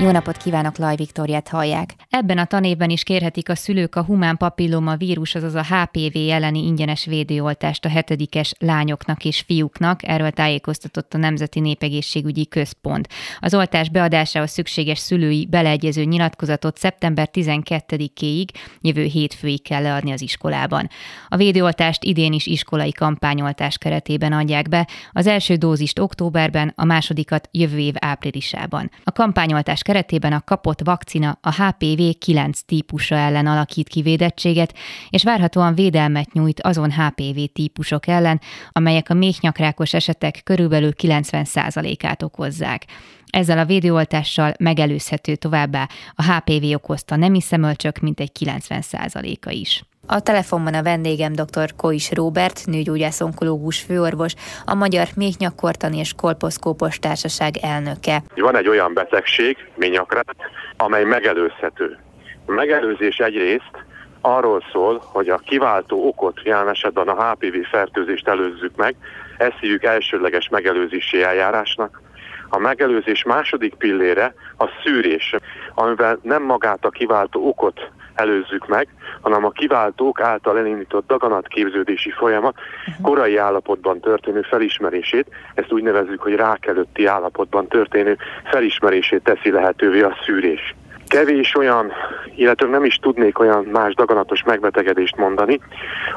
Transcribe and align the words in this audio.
Jó 0.00 0.10
napot 0.10 0.36
kívánok, 0.36 0.76
Laj 0.76 0.96
Viktoriát 0.96 1.48
hallják. 1.48 1.94
Ebben 2.10 2.38
a 2.38 2.44
tanévben 2.44 2.90
is 2.90 3.02
kérhetik 3.02 3.48
a 3.48 3.54
szülők 3.54 3.96
a 3.96 4.04
humán 4.04 4.36
papilloma 4.36 4.96
vírus, 4.96 5.34
azaz 5.34 5.54
a 5.54 5.64
HPV 5.64 6.16
elleni 6.30 6.66
ingyenes 6.66 7.04
védőoltást 7.04 7.84
a 7.84 7.88
hetedikes 7.88 8.54
lányoknak 8.58 9.24
és 9.24 9.40
fiúknak, 9.40 10.08
erről 10.08 10.30
tájékoztatott 10.30 11.14
a 11.14 11.18
Nemzeti 11.18 11.60
Népegészségügyi 11.60 12.46
Központ. 12.46 13.08
Az 13.40 13.54
oltás 13.54 13.88
beadásához 13.88 14.50
szükséges 14.50 14.98
szülői 14.98 15.46
beleegyező 15.50 16.04
nyilatkozatot 16.04 16.78
szeptember 16.78 17.28
12-éig, 17.32 18.48
jövő 18.80 19.04
hétfőig 19.04 19.62
kell 19.62 19.82
leadni 19.82 20.12
az 20.12 20.22
iskolában. 20.22 20.88
A 21.28 21.36
védőoltást 21.36 22.04
idén 22.04 22.32
is 22.32 22.46
iskolai 22.46 22.92
kampányoltás 22.92 23.78
keretében 23.78 24.32
adják 24.32 24.68
be, 24.68 24.88
az 25.12 25.26
első 25.26 25.54
dózist 25.54 25.98
októberben, 25.98 26.72
a 26.76 26.84
másodikat 26.84 27.48
jövő 27.52 27.78
év 27.78 27.94
áprilisában. 27.98 28.90
A 29.04 29.12
kampányoltás 29.12 29.82
keretében 29.90 30.32
a 30.32 30.40
kapott 30.40 30.80
vakcina 30.84 31.38
a 31.40 31.62
HPV 31.62 32.02
9 32.18 32.60
típusa 32.60 33.14
ellen 33.14 33.46
alakít 33.46 33.88
ki 33.88 34.02
védettséget, 34.02 34.74
és 35.08 35.22
várhatóan 35.22 35.74
védelmet 35.74 36.32
nyújt 36.32 36.60
azon 36.60 36.90
HPV 36.92 37.38
típusok 37.52 38.06
ellen, 38.06 38.40
amelyek 38.72 39.10
a 39.10 39.14
méhnyakrákos 39.14 39.94
esetek 39.94 40.40
körülbelül 40.44 40.92
90%-át 41.02 42.22
okozzák. 42.22 42.86
Ezzel 43.30 43.58
a 43.58 43.64
védőoltással 43.64 44.54
megelőzhető 44.58 45.36
továbbá 45.36 45.88
a 46.14 46.32
HPV 46.32 46.74
okozta 46.74 47.16
nemi 47.16 47.40
szemölcsök 47.40 47.98
mintegy 47.98 48.30
90%-a 48.40 49.50
is. 49.50 49.84
A 50.06 50.20
telefonban 50.20 50.74
a 50.74 50.82
vendégem 50.82 51.32
dr. 51.32 51.74
Kois 51.76 52.12
Róbert, 52.12 52.66
nőgyógyász 52.66 53.20
onkológus 53.20 53.80
főorvos, 53.80 54.34
a 54.64 54.74
Magyar 54.74 55.06
Méhnyakortani 55.16 55.98
és 55.98 56.12
Kolposzkópos 56.16 56.98
Társaság 56.98 57.56
elnöke. 57.56 58.22
Van 58.36 58.56
egy 58.56 58.68
olyan 58.68 58.94
betegség, 58.94 59.56
méhnyakrát, 59.74 60.36
amely 60.76 61.04
megelőzhető. 61.04 61.98
A 62.46 62.52
megelőzés 62.52 63.16
egyrészt 63.16 63.84
arról 64.20 64.62
szól, 64.72 65.02
hogy 65.04 65.28
a 65.28 65.36
kiváltó 65.36 66.06
okot, 66.06 66.40
jelen 66.44 66.68
esetben 66.68 67.08
a 67.08 67.30
HPV 67.30 67.54
fertőzést 67.70 68.28
előzzük 68.28 68.76
meg, 68.76 68.94
ezt 69.38 69.58
hívjuk 69.60 69.84
elsődleges 69.84 70.48
megelőzési 70.48 71.22
eljárásnak. 71.22 72.00
A 72.48 72.58
megelőzés 72.58 73.22
második 73.22 73.74
pillére 73.74 74.34
a 74.58 74.64
szűrés, 74.82 75.34
amivel 75.74 76.18
nem 76.22 76.42
magát 76.42 76.84
a 76.84 76.90
kiváltó 76.90 77.48
okot 77.48 77.90
előzzük 78.20 78.68
meg, 78.68 78.88
hanem 79.20 79.44
a 79.44 79.50
kiváltók 79.50 80.20
által 80.20 80.58
elindított 80.58 81.06
daganatképződési 81.06 82.10
folyamat 82.10 82.54
korai 83.02 83.36
állapotban 83.36 84.00
történő 84.00 84.42
felismerését, 84.42 85.26
ezt 85.54 85.72
úgy 85.72 85.82
nevezzük, 85.82 86.20
hogy 86.20 86.34
rák 86.34 86.66
előtti 86.66 87.06
állapotban 87.06 87.66
történő 87.66 88.16
felismerését 88.44 89.22
teszi 89.22 89.50
lehetővé 89.50 90.00
a 90.00 90.16
szűrés. 90.24 90.74
Kevés 91.10 91.56
olyan, 91.56 91.92
illetve 92.36 92.66
nem 92.66 92.84
is 92.84 92.96
tudnék 92.96 93.38
olyan 93.38 93.64
más 93.72 93.94
daganatos 93.94 94.42
megbetegedést 94.42 95.16
mondani, 95.16 95.60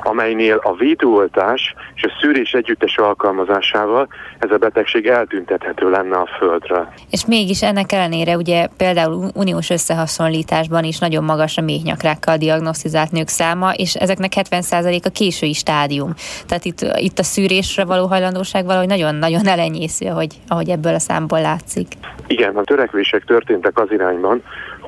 amelynél 0.03 0.59
a 0.63 0.75
védőoltás 0.75 1.73
és 1.95 2.03
a 2.03 2.11
szűrés 2.21 2.53
együttes 2.53 2.97
alkalmazásával 2.97 4.07
ez 4.39 4.51
a 4.51 4.57
betegség 4.57 5.07
eltüntethető 5.07 5.89
lenne 5.89 6.15
a 6.15 6.29
Földről. 6.37 6.87
És 7.09 7.25
mégis 7.25 7.63
ennek 7.63 7.91
ellenére 7.91 8.35
ugye 8.35 8.67
például 8.77 9.29
uniós 9.35 9.69
összehasonlításban 9.69 10.83
is 10.83 10.99
nagyon 10.99 11.23
magas 11.23 11.57
a 11.57 11.61
méhnyakrákkal 11.61 12.37
diagnosztizált 12.37 13.11
nők 13.11 13.27
száma, 13.27 13.71
és 13.71 13.95
ezeknek 13.95 14.31
70% 14.35 15.05
a 15.05 15.09
késői 15.09 15.53
stádium. 15.53 16.13
Tehát 16.47 16.65
itt, 16.65 16.81
itt 16.95 17.19
a 17.19 17.23
szűrésre 17.23 17.85
való 17.85 18.05
hajlandóság 18.07 18.65
valahogy 18.65 18.87
nagyon-nagyon 18.87 19.47
elenyésző, 19.47 20.07
ahogy, 20.07 20.33
ahogy 20.47 20.69
ebből 20.69 20.93
a 20.93 20.99
számból 20.99 21.41
látszik. 21.41 21.87
Igen, 22.27 22.55
a 22.55 22.63
törekvések 22.63 23.23
történtek 23.25 23.79
az 23.79 23.91
irányban, 23.91 24.43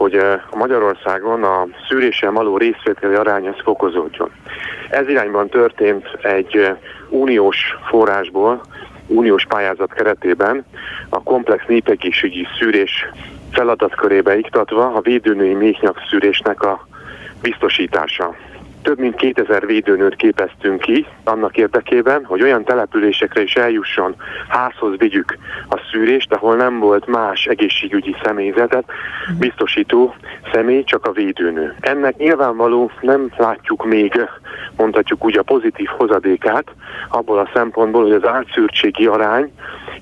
hogy 0.06 0.16
a 0.52 0.56
Magyarországon 0.56 1.44
a 1.44 1.68
szűrésen 1.88 2.34
való 2.34 2.58
részvételi 2.58 3.16
arány 3.16 3.48
az 3.48 3.56
fokozódjon. 3.64 4.32
Ez 4.90 5.10
irányban 5.10 5.50
történt 5.50 6.06
egy 6.22 6.72
uniós 7.10 7.78
forrásból, 7.88 8.62
uniós 9.08 9.46
pályázat 9.46 9.94
keretében 9.94 10.66
a 11.10 11.24
komplex 11.24 11.64
népegészségügyi 11.68 12.48
szűrés 12.60 13.10
feladatkörébe 13.52 14.38
iktatva 14.38 14.94
a 14.94 15.02
védőnői 15.02 15.54
méhnyak 15.54 16.02
szűrésnek 16.10 16.62
a 16.62 16.88
biztosítása 17.42 18.36
több 18.86 19.00
mint 19.00 19.16
2000 19.16 19.66
védőnőt 19.66 20.16
képeztünk 20.16 20.82
ki 20.82 21.06
annak 21.24 21.58
érdekében, 21.58 22.26
hogy 22.26 22.42
olyan 22.42 22.64
településekre 22.64 23.42
is 23.42 23.56
eljusson, 23.56 24.16
házhoz 24.48 24.98
vigyük 24.98 25.38
a 25.70 25.82
szűrést, 25.92 26.34
ahol 26.34 26.56
nem 26.56 26.80
volt 26.80 27.08
más 27.08 27.46
egészségügyi 27.46 28.16
személyzetet 28.24 28.84
biztosító 29.40 30.16
személy, 30.54 30.84
csak 30.84 31.06
a 31.06 31.12
védőnő. 31.12 31.76
Ennek 31.80 32.16
nyilvánvaló 32.18 32.92
nem 33.02 33.32
látjuk 33.38 33.86
még, 33.86 34.30
mondhatjuk 34.78 35.26
úgy 35.26 35.38
a 35.38 35.44
pozitív 35.44 35.88
hozadékát, 35.88 36.66
abból 37.10 37.40
a 37.40 37.50
szempontból, 37.54 38.04
hogy 38.04 38.14
az 38.14 38.28
átszűrtségi 38.28 39.06
arány 39.06 39.52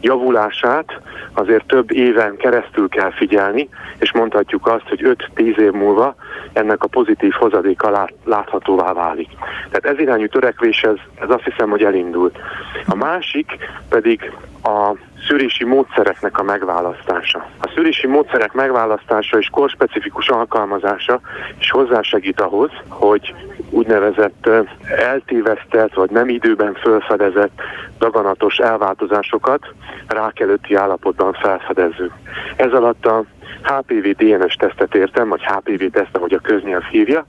javulását 0.02 1.02
azért 1.34 1.66
több 1.66 1.92
éven 1.92 2.38
keresztül 2.38 2.90
kell 2.90 3.12
figyelni, 3.12 3.70
és 4.00 4.12
mondhatjuk 4.14 4.68
azt, 4.68 4.88
hogy 4.90 5.18
5-10 5.36 5.58
év 5.58 5.72
múlva 5.72 6.16
ennek 6.54 6.84
a 6.84 6.88
pozitív 6.88 7.32
hozadéka 7.32 7.90
lát, 7.90 8.14
láthatóvá 8.26 8.94
válik. 8.94 9.30
Tehát 9.70 9.86
ez 9.86 10.00
irányú 10.00 10.28
törekvés, 10.28 10.84
ez, 10.84 10.96
ez 11.20 11.30
azt 11.30 11.44
hiszem, 11.44 11.70
hogy 11.70 11.84
elindult. 11.84 12.38
A 12.86 12.96
másik 12.96 13.58
pedig 13.90 14.32
a 14.64 14.96
szűrési 15.28 15.66
módszereknek 15.66 16.38
a 16.38 16.44
megválasztása. 16.44 17.46
A 17.60 17.72
szűrési 17.76 18.08
módszerek 18.08 18.54
megválasztása 18.54 19.38
és 19.38 19.50
korspecifikus 19.50 20.30
alkalmazása 20.30 21.20
is 21.60 21.72
hozzásegít 21.72 22.42
ahhoz, 22.42 22.72
hogy 22.88 23.34
úgynevezett 23.70 24.50
eltévesztett 24.98 25.94
vagy 25.94 26.10
nem 26.10 26.30
időben 26.30 26.74
felfedezett 26.74 27.62
daganatos 27.98 28.58
elváltozásokat 28.58 29.68
rák 30.08 30.40
előtti 30.40 30.76
állapotban 30.76 31.34
felfedezzük. 31.34 32.12
Ez 32.56 32.72
alatt 32.72 33.06
a 33.06 33.24
HPV 33.64 34.24
DNS 34.24 34.56
tesztet 34.56 34.96
értem, 34.96 35.30
vagy 35.30 35.42
HPV 35.44 35.84
teszt, 35.92 36.16
ahogy 36.16 36.34
a 36.34 36.40
köznyelv 36.40 36.84
hívja, 36.84 37.26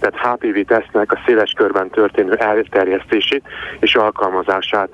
tehát 0.00 0.38
HPV 0.38 0.58
tesztnek 0.66 1.12
a 1.12 1.20
széles 1.26 1.52
körben 1.56 1.90
történő 1.90 2.32
elterjesztését 2.34 3.42
és 3.80 3.94
alkalmazását 3.94 4.90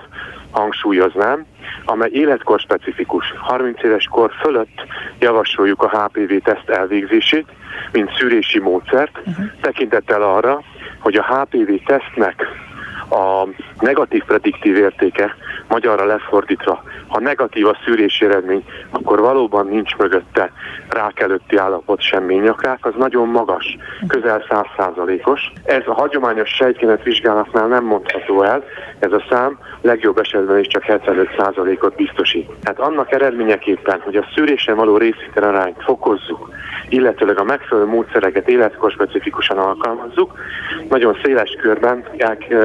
hangsúlyoznám, 0.51 1.45
amely 1.85 2.11
életkor 2.13 2.61
specifikus. 2.61 3.33
30 3.37 3.83
éves 3.83 4.09
kor 4.11 4.31
fölött 4.43 4.87
javasoljuk 5.19 5.83
a 5.83 5.89
HPV 5.89 6.35
teszt 6.45 6.69
elvégzését, 6.69 7.47
mint 7.93 8.11
szűrési 8.19 8.59
módszert, 8.59 9.19
uh-huh. 9.19 9.45
tekintettel 9.61 10.23
arra, 10.23 10.63
hogy 10.99 11.15
a 11.15 11.25
HPV 11.25 11.73
tesztnek 11.87 12.47
a 13.11 13.49
negatív 13.81 14.25
prediktív 14.25 14.77
értéke, 14.77 15.35
magyarra 15.75 16.05
lefordítva, 16.05 16.83
ha 17.09 17.21
negatív 17.21 17.67
a 17.67 17.77
szűrési 17.85 18.25
eredmény, 18.25 18.65
akkor 18.91 19.21
valóban 19.21 19.67
nincs 19.67 19.97
mögötte 19.97 20.51
rák 20.89 21.21
előtti 21.21 21.57
állapot 21.57 22.01
semmi 22.01 22.35
nyakrák, 22.35 22.79
az 22.81 22.93
nagyon 22.99 23.29
magas, 23.29 23.77
közel 24.09 24.45
100%-os. 24.49 25.53
Ez 25.65 25.83
a 25.87 25.95
hagyományos 25.95 26.49
sejtkénet 26.49 27.03
vizsgálatnál 27.03 27.67
nem 27.67 27.85
mondható 27.85 28.43
el, 28.43 28.65
ez 28.99 29.13
a 29.13 29.25
szám 29.31 29.59
legjobb 29.81 30.19
esetben 30.19 30.59
is 30.59 30.67
csak 30.67 30.85
75%-ot 30.87 31.95
biztosít. 31.95 32.51
Tehát 32.63 32.81
annak 32.81 33.13
eredményeképpen, 33.13 34.01
hogy 34.01 34.17
a 34.17 34.27
szűrésen 34.35 34.77
való 34.77 34.97
részvétel 34.97 35.43
arányt 35.43 35.83
fokozzuk, 35.83 36.49
illetőleg 36.89 37.39
a 37.39 37.45
megfelelő 37.45 37.87
módszereket 37.87 38.49
életkor 38.49 38.91
specifikusan 38.91 39.59
alkalmazzuk, 39.59 40.33
nagyon 40.89 41.19
széles 41.23 41.57
körben 41.61 42.05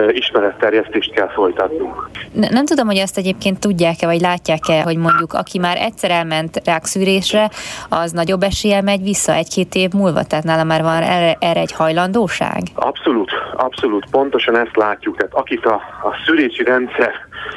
ismeretterjesztést 0.10 1.14
kell 1.14 1.30
folytatnunk. 1.30 2.10
Nem 2.34 2.66
tudom, 2.66 2.88
hogy 2.88 2.98
ezt 3.00 3.18
egyébként 3.18 3.60
tudják-e, 3.60 4.06
vagy 4.06 4.22
látják-e, 4.22 4.82
hogy 4.82 4.98
mondjuk 4.98 5.34
aki 5.34 5.60
már 5.60 5.78
egyszer 5.78 6.12
elment 6.12 6.62
rákszűrésre, 6.66 7.50
az 7.90 8.12
nagyobb 8.12 8.44
eséllyel 8.44 8.82
megy 8.82 9.02
vissza 9.02 9.34
egy-két 9.34 9.76
év 9.76 9.92
múlva, 9.92 10.24
tehát 10.24 10.46
nála 10.46 10.64
már 10.64 10.82
van 10.82 11.02
erre, 11.02 11.38
erre 11.40 11.60
egy 11.60 11.72
hajlandóság? 11.72 12.62
Abszolút, 12.74 13.32
abszolút, 13.58 14.06
pontosan 14.12 14.58
ezt 14.58 14.76
látjuk. 14.76 15.18
Tehát 15.18 15.34
akit 15.34 15.66
a, 15.66 15.74
a 16.04 16.16
szűrési 16.26 16.64
rendszer 16.64 17.12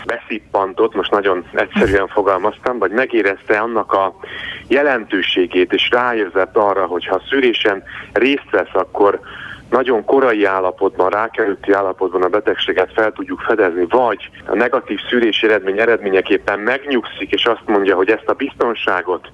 beszippantott, 0.06 0.94
most 0.94 1.10
nagyon 1.10 1.44
egyszerűen 1.52 2.08
fogalmaztam, 2.08 2.78
vagy 2.78 2.90
megérezte 2.90 3.58
annak 3.58 3.92
a 3.92 4.14
jelentőségét, 4.68 5.72
és 5.72 5.88
ráérzett 5.90 6.56
arra, 6.56 6.86
hogy 6.86 7.06
ha 7.06 7.22
szűrésen 7.28 7.82
részt 8.12 8.50
vesz, 8.50 8.72
akkor 8.72 9.20
nagyon 9.72 10.04
korai 10.04 10.44
állapotban, 10.44 11.10
rákerülti 11.10 11.72
állapotban 11.72 12.22
a 12.22 12.28
betegséget 12.28 12.92
fel 12.94 13.12
tudjuk 13.12 13.40
fedezni, 13.40 13.86
vagy 13.88 14.30
a 14.46 14.54
negatív 14.54 14.98
szűrési 15.08 15.46
eredmény 15.46 15.80
eredményeképpen 15.80 16.58
megnyugszik, 16.58 17.30
és 17.30 17.44
azt 17.44 17.66
mondja, 17.66 17.96
hogy 17.96 18.08
ezt 18.08 18.28
a 18.28 18.32
biztonságot 18.32 19.28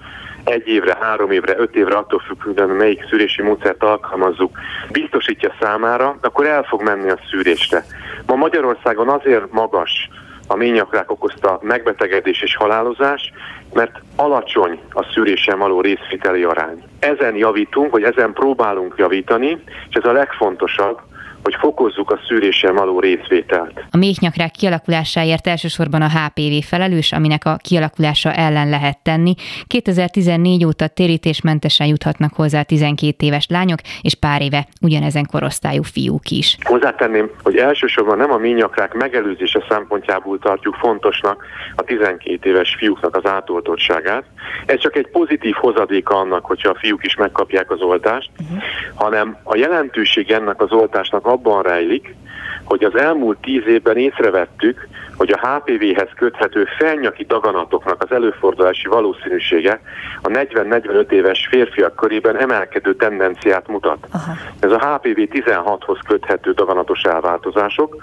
egy 0.44 0.68
évre, 0.68 0.96
három 1.00 1.30
évre, 1.30 1.54
öt 1.58 1.76
évre, 1.76 1.96
attól 1.96 2.22
függően, 2.42 2.68
melyik 2.68 3.06
szűrési 3.10 3.42
módszert 3.42 3.82
alkalmazzuk, 3.82 4.58
biztosítja 4.92 5.54
számára, 5.60 6.18
akkor 6.20 6.46
el 6.46 6.62
fog 6.62 6.82
menni 6.82 7.10
a 7.10 7.18
szűrésre. 7.30 7.84
Ma 8.26 8.34
Magyarországon 8.34 9.08
azért 9.08 9.52
magas 9.52 10.08
a 10.46 10.56
ményakrák 10.56 11.10
okozta 11.10 11.58
megbetegedés 11.62 12.42
és 12.42 12.56
halálozás, 12.56 13.32
mert 13.72 14.00
alacsony 14.16 14.80
a 14.90 15.06
szűrésen 15.12 15.58
való 15.58 15.80
részvételi 15.80 16.42
arány. 16.42 16.82
Ezen 16.98 17.36
javítunk, 17.36 17.90
vagy 17.90 18.02
ezen 18.02 18.32
próbálunk 18.32 18.94
javítani, 18.96 19.62
és 19.88 19.94
ez 19.94 20.04
a 20.04 20.12
legfontosabb, 20.12 21.00
hogy 21.48 21.56
fokozzuk 21.60 22.10
a 22.10 22.20
szűrésen 22.26 22.74
való 22.74 23.00
részvételt. 23.00 23.84
A 23.90 23.96
méhnyakrák 23.96 24.50
kialakulásáért 24.50 25.46
elsősorban 25.46 26.02
a 26.02 26.08
HPV 26.08 26.66
felelős, 26.66 27.12
aminek 27.12 27.44
a 27.44 27.56
kialakulása 27.62 28.32
ellen 28.32 28.68
lehet 28.68 28.98
tenni. 29.02 29.34
2014 29.66 30.64
óta 30.64 30.88
térítésmentesen 30.88 31.86
juthatnak 31.86 32.34
hozzá 32.34 32.62
12 32.62 33.26
éves 33.26 33.46
lányok, 33.48 33.78
és 34.02 34.14
pár 34.14 34.42
éve 34.42 34.66
ugyanezen 34.80 35.26
korosztályú 35.30 35.82
fiúk 35.82 36.30
is. 36.30 36.56
Hozzátenném, 36.62 37.30
hogy 37.42 37.56
elsősorban 37.56 38.16
nem 38.16 38.30
a 38.30 38.36
méhnyakrák 38.36 38.94
megelőzése 38.94 39.64
szempontjából 39.68 40.38
tartjuk 40.38 40.74
fontosnak 40.74 41.44
a 41.76 41.82
12 41.82 42.50
éves 42.50 42.76
fiúknak 42.78 43.16
az 43.16 43.26
átoltottságát. 43.30 44.24
Ez 44.66 44.80
csak 44.80 44.96
egy 44.96 45.08
pozitív 45.08 45.54
hozadéka 45.54 46.14
annak, 46.14 46.44
hogyha 46.44 46.70
a 46.70 46.78
fiúk 46.78 47.04
is 47.04 47.14
megkapják 47.14 47.70
az 47.70 47.80
oltást, 47.80 48.30
uh-huh. 48.40 48.62
hanem 48.94 49.36
a 49.42 49.56
jelentőség 49.56 50.30
ennek 50.30 50.60
az 50.62 50.72
oltásnak 50.72 51.26
abban 51.26 51.36
rejlik, 51.62 52.16
hogy 52.64 52.84
az 52.84 52.96
elmúlt 52.96 53.38
tíz 53.38 53.66
évben 53.66 53.96
észrevettük, 53.96 54.88
hogy 55.16 55.30
a 55.30 55.46
HPV-hez 55.46 56.08
köthető 56.16 56.66
felnyaki 56.78 57.24
daganatoknak 57.24 58.02
az 58.02 58.12
előfordulási 58.12 58.88
valószínűsége 58.88 59.80
a 60.22 60.28
40-45 60.28 61.10
éves 61.10 61.46
férfiak 61.50 61.96
körében 61.96 62.36
emelkedő 62.36 62.94
tendenciát 62.94 63.68
mutat. 63.68 64.06
Aha. 64.12 64.32
Ez 64.60 64.70
a 64.70 64.78
HPV 64.78 65.20
16-hoz 65.32 65.98
köthető 66.06 66.52
daganatos 66.52 67.02
elváltozások, 67.02 67.96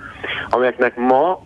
amelyeknek 0.49 0.95
ma 0.95 1.41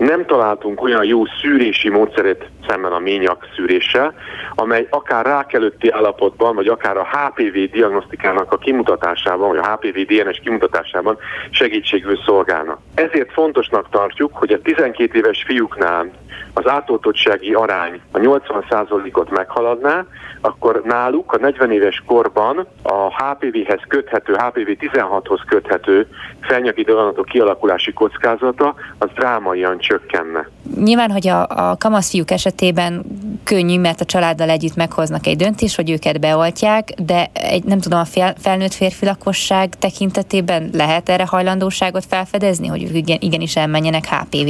nem 0.00 0.26
találtunk 0.26 0.82
olyan 0.82 1.04
jó 1.04 1.24
szűrési 1.26 1.88
módszeret 1.88 2.48
szemben 2.68 2.92
a 2.92 2.98
ményak 2.98 3.48
szűréssel, 3.56 4.14
amely 4.54 4.86
akár 4.90 5.26
rákelőtti 5.26 5.90
állapotban, 5.90 6.54
vagy 6.54 6.66
akár 6.66 6.96
a 6.96 7.06
HPV 7.06 7.72
diagnosztikának 7.72 8.52
a 8.52 8.58
kimutatásában, 8.58 9.48
vagy 9.48 9.58
a 9.58 9.72
HPV 9.72 9.98
DNS 9.98 10.40
kimutatásában 10.42 11.18
segítségül 11.50 12.16
szolgálna. 12.24 12.78
Ezért 12.94 13.32
fontosnak 13.32 13.88
tartjuk, 13.90 14.36
hogy 14.36 14.52
a 14.52 14.60
12 14.60 15.18
éves 15.18 15.42
fiúknál 15.46 16.10
az 16.54 16.68
átoltottsági 16.68 17.52
arány 17.52 18.00
a 18.10 18.18
80%-ot 18.18 19.30
meghaladná, 19.30 20.04
akkor 20.40 20.82
náluk 20.84 21.32
a 21.32 21.38
40 21.38 21.72
éves 21.72 22.02
korban 22.06 22.66
a 22.82 23.22
HPV-hez 23.22 23.80
köthető, 23.88 24.34
HPV-16-hoz 24.38 25.40
köthető 25.46 26.06
felnyaki 26.40 26.82
daganatok 26.82 27.24
kialakulási 27.24 27.92
kockázata 27.92 28.74
az 28.98 29.08
drámaian 29.14 29.78
csökkenne. 29.78 30.48
Nyilván, 30.76 31.10
hogy 31.10 31.28
a, 31.28 31.46
a 31.48 31.76
kamaszfiúk 31.78 32.30
esetében 32.30 33.04
könnyű, 33.44 33.78
mert 33.78 34.00
a 34.00 34.04
családdal 34.04 34.48
együtt 34.48 34.76
meghoznak 34.76 35.26
egy 35.26 35.36
döntést, 35.36 35.76
hogy 35.76 35.90
őket 35.90 36.20
beoltják, 36.20 36.88
de 37.06 37.30
egy, 37.32 37.64
nem 37.64 37.80
tudom, 37.80 37.98
a 37.98 38.04
fel, 38.04 38.34
felnőtt 38.38 38.72
férfi 38.74 39.04
lakosság 39.04 39.68
tekintetében 39.78 40.70
lehet 40.72 41.08
erre 41.08 41.26
hajlandóságot 41.26 42.04
felfedezni, 42.04 42.66
hogy 42.66 42.94
igen, 42.94 43.18
igenis 43.20 43.56
elmenjenek 43.56 44.04
HPV 44.06 44.48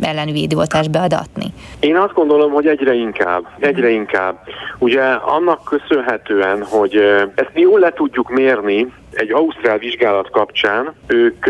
ellenű 0.00 0.32
védőoltást 0.32 0.90
beadatni? 0.90 1.41
Én 1.80 1.96
azt 1.96 2.12
gondolom, 2.12 2.52
hogy 2.52 2.66
egyre 2.66 2.94
inkább, 2.94 3.46
egyre 3.58 3.88
inkább. 3.88 4.38
Ugye 4.78 5.02
annak 5.12 5.64
köszönhetően, 5.64 6.62
hogy 6.64 6.94
ezt 7.34 7.50
mi 7.54 7.60
jól 7.60 7.80
le 7.80 7.92
tudjuk 7.92 8.30
mérni 8.30 8.92
egy 9.12 9.32
ausztrál 9.32 9.78
vizsgálat 9.78 10.30
kapcsán, 10.30 10.94
ők 11.06 11.46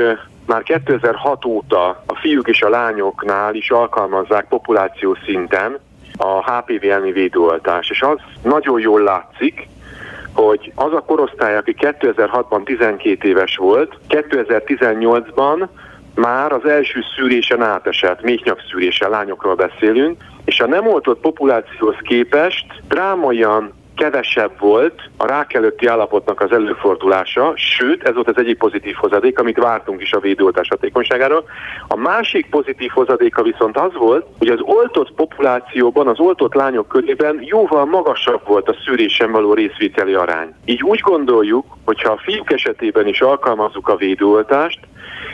már 0.47 0.63
2006 0.63 1.45
óta 1.45 1.89
a 2.07 2.17
fiúk 2.21 2.49
és 2.49 2.63
a 2.63 2.69
lányoknál 2.69 3.55
is 3.55 3.71
alkalmazzák 3.71 4.49
populáció 4.49 5.17
szinten 5.25 5.79
a 6.17 6.53
HPV 6.53 6.85
elleni 6.85 7.13
védőoltás, 7.13 7.91
és 7.91 8.03
az 8.03 8.19
nagyon 8.43 8.81
jól 8.81 9.01
látszik, 9.01 9.69
hogy 10.33 10.73
az 10.75 10.93
a 10.93 11.01
korosztály, 11.01 11.57
aki 11.57 11.77
2006-ban 11.79 12.65
12 12.65 13.29
éves 13.29 13.57
volt, 13.57 13.99
2018-ban 14.09 15.67
már 16.15 16.53
az 16.53 16.65
első 16.65 17.01
szűrésen 17.17 17.63
átesett, 17.63 18.23
méhnyak 18.23 18.61
szűrésen, 18.71 19.11
lányokról 19.11 19.55
beszélünk, 19.55 20.23
és 20.45 20.61
a 20.61 20.67
nem 20.67 20.87
oltott 20.87 21.21
populációhoz 21.21 21.97
képest 22.03 22.67
drámaian 22.89 23.73
kevesebb 23.97 24.59
volt 24.59 25.11
a 25.17 25.27
rák 25.27 25.55
előtti 25.55 25.87
állapotnak 25.87 26.41
az 26.41 26.53
előfordulása, 26.53 27.53
sőt, 27.57 28.03
ez 28.03 28.15
volt 28.15 28.29
az 28.29 28.39
egyik 28.39 28.59
pozitív 28.59 28.95
hozadék, 28.95 29.39
amit 29.39 29.59
vártunk 29.59 30.03
is 30.03 30.13
a 30.13 30.21
védőoltás 30.21 30.69
hatékonyságáról. 30.69 31.45
A 31.89 31.97
másik 31.97 32.51
pozitív 32.51 32.91
hozadéka 32.91 33.43
viszont 33.43 33.79
az 33.79 33.95
volt, 33.95 34.27
hogy 34.39 34.49
az 34.49 34.61
oltott 34.61 35.13
populációban, 35.13 36.09
az 36.09 36.19
oltott 36.19 36.55
lányok 36.55 36.89
körében 36.89 37.39
jóval 37.41 37.85
magasabb 37.85 38.41
volt 38.47 38.69
a 38.69 38.77
szűrésen 38.85 39.33
való 39.33 39.55
részvételi 39.55 40.15
arány. 40.15 40.55
Így 40.65 40.83
úgy 40.83 41.01
gondoljuk, 41.01 41.67
hogyha 41.85 42.13
a 42.13 42.21
fiúk 42.25 42.53
esetében 42.53 43.07
is 43.07 43.21
alkalmazzuk 43.21 43.89
a 43.89 43.97
védőoltást, 43.97 44.79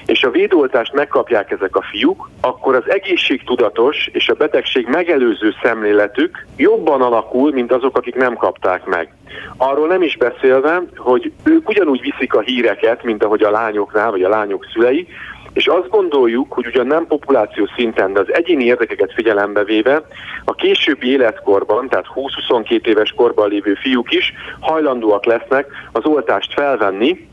és 0.06 0.22
a 0.22 0.30
védőoltást 0.30 0.92
megkapják 0.92 1.50
ezek 1.50 1.76
a 1.76 1.84
fiúk, 1.90 2.28
akkor 2.40 2.74
az 2.74 2.90
egészségtudatos 2.90 4.08
és 4.12 4.28
a 4.28 4.34
betegség 4.34 4.86
megelőző 4.86 5.54
szemléletük 5.62 6.46
jobban 6.56 7.02
alakul, 7.02 7.52
mint 7.52 7.72
azok, 7.72 7.96
akik 7.96 8.14
nem 8.14 8.34
kapták 8.34 8.84
meg. 8.84 9.12
Arról 9.56 9.86
nem 9.86 10.02
is 10.02 10.16
beszélve, 10.16 10.82
hogy 10.96 11.32
ők 11.44 11.68
ugyanúgy 11.68 12.00
viszik 12.00 12.34
a 12.34 12.40
híreket, 12.40 13.02
mint 13.02 13.24
ahogy 13.24 13.42
a 13.42 13.50
lányoknál, 13.50 14.10
vagy 14.10 14.22
a 14.22 14.28
lányok 14.28 14.66
szülei, 14.72 15.08
és 15.52 15.66
azt 15.66 15.88
gondoljuk, 15.88 16.52
hogy 16.52 16.66
ugyan 16.66 16.86
nem 16.86 17.06
populáció 17.06 17.68
szinten, 17.76 18.12
de 18.12 18.20
az 18.20 18.34
egyéni 18.34 18.64
érdekeket 18.64 19.12
figyelembe 19.12 19.64
véve 19.64 20.02
a 20.44 20.54
későbbi 20.54 21.10
életkorban, 21.10 21.88
tehát 21.88 22.06
20-22 22.14 22.86
éves 22.86 23.12
korban 23.16 23.48
lévő 23.48 23.74
fiúk 23.74 24.12
is 24.12 24.32
hajlandóak 24.60 25.24
lesznek 25.24 25.66
az 25.92 26.04
oltást 26.04 26.52
felvenni, 26.52 27.28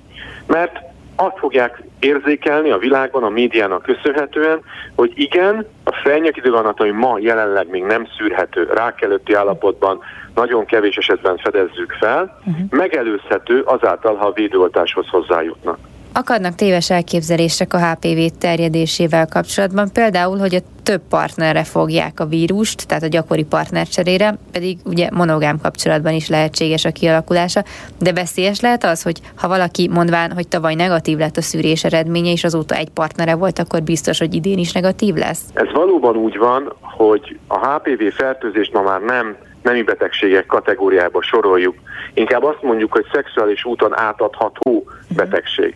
mert 0.47 0.79
azt 1.15 1.37
fogják 1.37 1.83
érzékelni 1.99 2.69
a 2.69 2.77
világban, 2.77 3.23
a 3.23 3.29
médiának 3.29 3.81
köszönhetően, 3.81 4.59
hogy 4.95 5.11
igen, 5.15 5.67
a 5.83 5.99
felnyakidőganat, 6.03 6.79
ami 6.79 6.91
ma 6.91 7.17
jelenleg 7.19 7.69
még 7.69 7.83
nem 7.83 8.07
szűrhető, 8.17 8.69
rák 8.73 9.01
előtti 9.01 9.33
állapotban 9.33 9.99
nagyon 10.35 10.65
kevés 10.65 10.95
esetben 10.95 11.37
fedezzük 11.37 11.91
fel, 11.99 12.39
uh-huh. 12.45 12.69
megelőzhető 12.69 13.61
azáltal, 13.61 14.15
ha 14.15 14.25
a 14.25 14.31
védőoltáshoz 14.31 15.07
hozzájutnak. 15.07 15.77
Akadnak 16.17 16.55
téves 16.55 16.89
elképzelések 16.89 17.73
a 17.73 17.77
HPV 17.77 18.37
terjedésével 18.39 19.27
kapcsolatban, 19.27 19.91
például, 19.93 20.37
hogy 20.37 20.55
a 20.55 20.59
több 20.83 21.01
partnerre 21.09 21.63
fogják 21.63 22.19
a 22.19 22.25
vírust, 22.25 22.87
tehát 22.87 23.03
a 23.03 23.07
gyakori 23.07 23.43
partnercserére, 23.43 24.37
pedig 24.51 24.77
ugye 24.85 25.09
monogám 25.11 25.59
kapcsolatban 25.61 26.13
is 26.13 26.29
lehetséges 26.29 26.85
a 26.85 26.91
kialakulása, 26.91 27.63
de 27.99 28.13
veszélyes 28.13 28.59
lehet 28.59 28.83
az, 28.83 29.03
hogy 29.03 29.19
ha 29.35 29.47
valaki 29.47 29.89
mondván, 29.93 30.31
hogy 30.31 30.47
tavaly 30.47 30.75
negatív 30.75 31.17
lett 31.17 31.37
a 31.37 31.41
szűrés 31.41 31.83
eredménye, 31.83 32.31
és 32.31 32.43
azóta 32.43 32.75
egy 32.75 32.89
partnere 32.89 33.35
volt, 33.35 33.59
akkor 33.59 33.81
biztos, 33.83 34.19
hogy 34.19 34.33
idén 34.33 34.57
is 34.57 34.71
negatív 34.71 35.15
lesz? 35.15 35.41
Ez 35.53 35.71
valóban 35.73 36.15
úgy 36.15 36.37
van, 36.37 36.73
hogy 36.81 37.39
a 37.47 37.67
HPV 37.67 38.03
fertőzést 38.15 38.73
ma 38.73 38.81
már 38.81 39.01
nem 39.01 39.35
nemi 39.61 39.81
betegségek 39.81 40.45
kategóriába 40.45 41.21
soroljuk. 41.21 41.75
Inkább 42.13 42.43
azt 42.43 42.61
mondjuk, 42.61 42.91
hogy 42.91 43.05
szexuális 43.13 43.65
úton 43.65 43.99
átadható 43.99 44.83
betegség. 45.15 45.75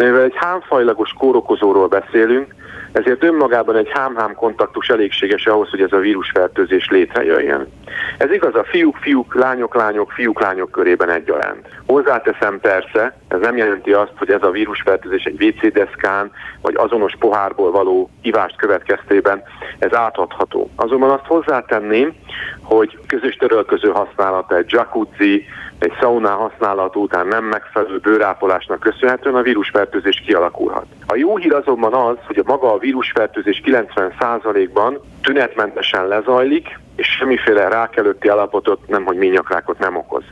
Mivel 0.00 0.22
egy 0.22 0.36
hámfajlagos 0.36 1.12
kórokozóról 1.18 1.88
beszélünk, 1.88 2.54
ezért 2.92 3.24
önmagában 3.24 3.76
egy 3.76 3.90
hám-hám 3.90 4.34
kontaktus 4.34 4.88
elégséges 4.88 5.46
ahhoz, 5.46 5.70
hogy 5.70 5.80
ez 5.80 5.92
a 5.92 5.98
vírusfertőzés 5.98 6.88
létrejöjjön. 6.88 7.68
Ez 8.18 8.30
igaz 8.30 8.54
a 8.54 8.64
fiúk, 8.64 8.96
fiúk, 8.96 9.34
lányok, 9.34 9.74
lányok, 9.74 10.10
fiúk, 10.10 10.40
lányok 10.40 10.70
körében 10.70 11.10
egyaránt. 11.10 11.68
Hozzáteszem 11.86 12.60
persze, 12.60 13.16
ez 13.28 13.40
nem 13.40 13.56
jelenti 13.56 13.92
azt, 13.92 14.12
hogy 14.16 14.30
ez 14.30 14.42
a 14.42 14.50
vírusfertőzés 14.50 15.24
egy 15.24 15.42
WC 15.44 15.72
deszkán, 15.72 16.30
vagy 16.62 16.74
azonos 16.76 17.16
pohárból 17.18 17.70
való 17.70 18.10
ivást 18.22 18.56
következtében 18.56 19.42
ez 19.78 19.94
átadható. 19.94 20.70
Azonban 20.76 21.10
azt 21.10 21.26
hozzátenném, 21.26 22.14
hogy 22.62 22.98
közös 23.06 23.36
törölköző 23.36 23.88
használata, 23.88 24.56
egy 24.56 24.72
jacuzzi, 24.72 25.46
egy 25.80 25.92
szaunál 26.00 26.36
használat 26.36 26.96
után 26.96 27.26
nem 27.26 27.44
megfelelő 27.44 27.98
bőrápolásnak 27.98 28.80
köszönhetően 28.80 29.34
a 29.34 29.42
vírusfertőzés 29.42 30.22
kialakulhat. 30.26 30.86
A 31.06 31.16
jó 31.16 31.36
hír 31.36 31.54
azonban 31.54 31.94
az, 31.94 32.16
hogy 32.26 32.38
a 32.38 32.42
maga 32.60 32.74
a 32.74 32.78
vírusfertőzés 32.78 33.62
90%-ban 33.64 35.00
tünetmentesen 35.22 36.08
lezajlik, 36.08 36.78
és 36.96 37.06
semmiféle 37.06 37.68
rák 37.68 37.96
előtti 37.96 38.28
állapotot, 38.28 38.88
nem 38.88 39.04
hogy 39.04 39.16
ményakrákot 39.16 39.78
nem 39.78 39.96
okoz. 39.96 40.22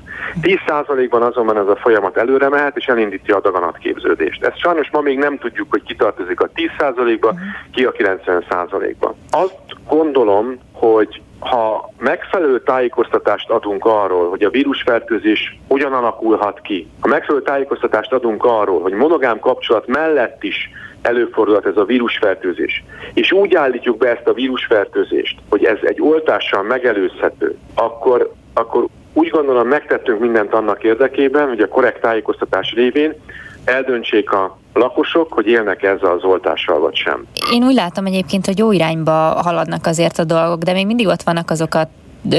10%-ban 0.42 1.22
azonban 1.22 1.58
ez 1.58 1.66
a 1.66 1.76
folyamat 1.76 2.16
előre 2.16 2.48
mehet, 2.48 2.76
és 2.76 2.86
elindítja 2.86 3.36
a 3.36 3.40
daganatképződést. 3.40 4.44
Ezt 4.44 4.58
sajnos 4.58 4.90
ma 4.90 5.00
még 5.00 5.18
nem 5.18 5.38
tudjuk, 5.38 5.66
hogy 5.70 5.82
kitartozik 5.82 6.40
a 6.40 6.50
10%-ba, 6.54 7.34
ki 7.72 7.84
a 7.84 7.92
90%-ba. 7.92 9.14
Azt 9.30 9.58
gondolom, 9.88 10.58
hogy 10.72 11.22
ha 11.38 11.90
megfelelő 11.98 12.62
tájékoztatást 12.62 13.50
adunk 13.50 13.84
arról, 13.84 14.28
hogy 14.28 14.42
a 14.42 14.50
vírusfertőzés 14.50 15.58
hogyan 15.68 15.92
alakulhat 15.92 16.60
ki, 16.60 16.88
ha 17.00 17.08
megfelelő 17.08 17.44
tájékoztatást 17.44 18.12
adunk 18.12 18.44
arról, 18.44 18.80
hogy 18.80 18.92
monogám 18.92 19.38
kapcsolat 19.38 19.86
mellett 19.86 20.42
is 20.42 20.70
előfordulhat 21.02 21.66
ez 21.66 21.76
a 21.76 21.84
vírusfertőzés, 21.84 22.84
és 23.14 23.32
úgy 23.32 23.54
állítjuk 23.54 23.96
be 23.96 24.08
ezt 24.08 24.26
a 24.26 24.32
vírusfertőzést, 24.32 25.38
hogy 25.48 25.64
ez 25.64 25.78
egy 25.82 26.00
oltással 26.00 26.62
megelőzhető, 26.62 27.56
akkor, 27.74 28.32
akkor 28.54 28.86
úgy 29.12 29.28
gondolom 29.28 29.68
megtettünk 29.68 30.20
mindent 30.20 30.54
annak 30.54 30.84
érdekében, 30.84 31.48
hogy 31.48 31.60
a 31.60 31.68
korrekt 31.68 32.00
tájékoztatás 32.00 32.72
révén 32.74 33.14
eldöntsék 33.64 34.32
a 34.32 34.58
lakosok, 34.74 35.32
hogy 35.32 35.46
élnek 35.46 35.82
ezzel 35.82 36.10
az 36.10 36.24
oltással 36.24 36.78
vagy 36.78 36.96
sem. 36.96 37.26
Én 37.52 37.62
úgy 37.62 37.74
látom 37.74 38.06
egyébként, 38.06 38.46
hogy 38.46 38.58
jó 38.58 38.72
irányba 38.72 39.12
haladnak 39.42 39.86
azért 39.86 40.18
a 40.18 40.24
dolgok, 40.24 40.62
de 40.62 40.72
még 40.72 40.86
mindig 40.86 41.06
ott 41.06 41.22
vannak 41.22 41.50
azok 41.50 41.74
a 41.74 41.88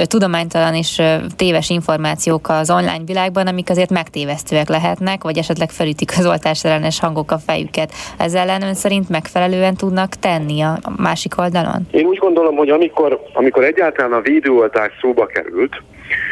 tudománytalan 0.08 0.76
és 0.76 1.02
téves 1.36 1.70
információk 1.70 2.50
az 2.50 2.70
online 2.70 3.04
világban, 3.06 3.48
amik 3.48 3.70
azért 3.70 3.90
megtévesztőek 3.90 4.70
lehetnek, 4.70 5.24
vagy 5.24 5.38
esetleg 5.38 5.70
felütik 5.70 6.12
az 6.18 6.26
oltás 6.26 6.64
ellenes 6.64 7.00
hangok 7.00 7.32
a 7.32 7.38
fejüket. 7.38 7.92
Ezzel 8.18 8.42
ellen 8.42 8.62
ön 8.62 8.74
szerint 8.74 9.10
megfelelően 9.10 9.76
tudnak 9.76 10.10
tenni 10.10 10.62
a 10.62 10.80
másik 10.98 11.38
oldalon? 11.38 11.88
Én 11.92 12.06
úgy 12.06 12.18
gondolom, 12.18 12.56
hogy 12.56 12.70
amikor, 12.70 13.20
amikor 13.34 13.64
egyáltalán 13.64 14.14
a 14.14 14.22
védőoltás 14.22 14.92
szóba 15.02 15.26
került, 15.26 15.82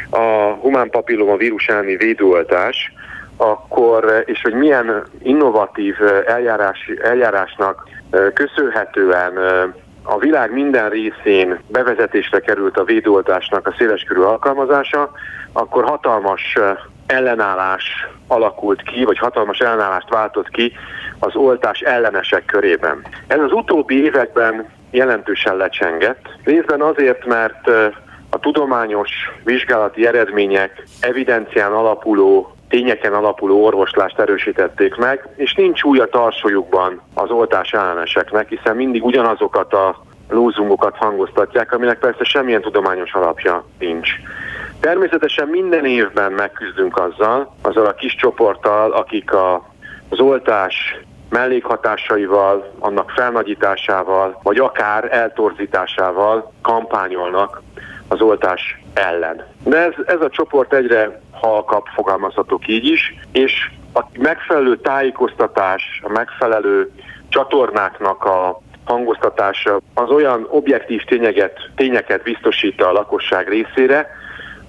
a 0.10 0.20
humán 0.62 0.90
papilloma 0.90 1.36
vírus 1.36 1.68
elleni 1.68 1.96
védőoltás, 1.96 2.94
akkor, 3.38 4.24
és 4.26 4.42
hogy 4.42 4.54
milyen 4.54 5.04
innovatív 5.24 5.96
eljárás, 6.26 6.92
eljárásnak 7.04 7.90
köszönhetően 8.34 9.34
a 10.10 10.18
világ 10.18 10.52
minden 10.54 10.90
részén 10.90 11.60
bevezetésre 11.68 12.40
került 12.40 12.78
a 12.78 12.84
védőoltásnak 12.84 13.68
a 13.68 13.76
széleskörű 13.78 14.20
alkalmazása, 14.20 15.12
akkor 15.54 15.84
hatalmas 15.84 16.58
ellenállás 17.08 18.08
alakult 18.28 18.82
ki, 18.82 19.04
vagy 19.04 19.18
hatalmas 19.18 19.60
ellenállást 19.60 20.10
váltott 20.10 20.50
ki 20.50 20.74
az 21.20 21.36
oltás 21.36 21.80
ellenesek 21.80 22.46
körében. 22.46 23.06
Ez 23.28 23.40
az 23.40 23.52
utóbbi 23.52 24.04
években 24.04 24.70
jelentősen 24.92 25.56
lecsengett, 25.56 26.30
részben 26.44 26.82
azért, 26.82 27.26
mert 27.26 27.68
a 28.30 28.40
tudományos 28.40 29.10
vizsgálati 29.44 30.08
eredmények 30.08 30.84
evidencián 31.00 31.72
alapuló 31.72 32.57
tényeken 32.70 33.14
alapuló 33.14 33.66
orvoslást 33.66 34.20
erősítették 34.20 34.96
meg, 34.96 35.28
és 35.36 35.54
nincs 35.54 35.84
új 35.84 36.00
a 36.00 36.06
tarsolyukban 36.06 37.02
az 37.14 37.30
oltás 37.30 37.74
elleneseknek, 37.74 38.50
hiszen 38.50 38.76
mindig 38.76 39.06
ugyanazokat 39.06 39.74
a 39.74 40.06
lózungokat 40.30 40.96
hangoztatják, 40.98 41.72
aminek 41.72 42.00
persze 42.00 42.24
semmilyen 42.24 42.62
tudományos 42.62 43.14
alapja 43.14 43.66
nincs. 43.80 44.10
Természetesen 44.80 45.48
minden 45.48 45.86
évben 45.86 46.32
megküzdünk 46.32 46.98
azzal, 46.98 47.56
azzal 47.62 47.86
a 47.86 47.94
kis 47.94 48.16
csoporttal, 48.16 48.92
akik 48.92 49.34
a, 49.34 49.70
az 50.10 50.20
oltás 50.20 51.00
mellékhatásaival, 51.30 52.74
annak 52.80 53.12
felnagyításával, 53.12 54.40
vagy 54.44 54.58
akár 54.58 55.14
eltorzításával 55.14 56.54
kampányolnak 56.62 57.62
az 58.08 58.22
oltás 58.22 58.82
ellen. 58.94 59.46
De 59.64 59.78
ez, 59.78 59.94
ez 60.06 60.22
a 60.22 60.30
csoport 60.30 60.74
egyre 60.74 61.22
halkap, 61.42 61.88
fogalmazhatok 61.88 62.68
így 62.68 62.86
is, 62.86 63.16
és 63.32 63.70
a 63.94 64.04
megfelelő 64.20 64.78
tájékoztatás, 64.78 66.02
a 66.04 66.10
megfelelő 66.10 66.92
csatornáknak 67.30 68.24
a 68.24 68.62
hangoztatása 68.84 69.80
az 69.94 70.10
olyan 70.10 70.48
objektív 70.50 71.04
tényeket, 71.04 71.70
tényeket 71.76 72.24
biztosít 72.24 72.82
a 72.82 72.92
lakosság 72.92 73.48
részére, 73.48 74.08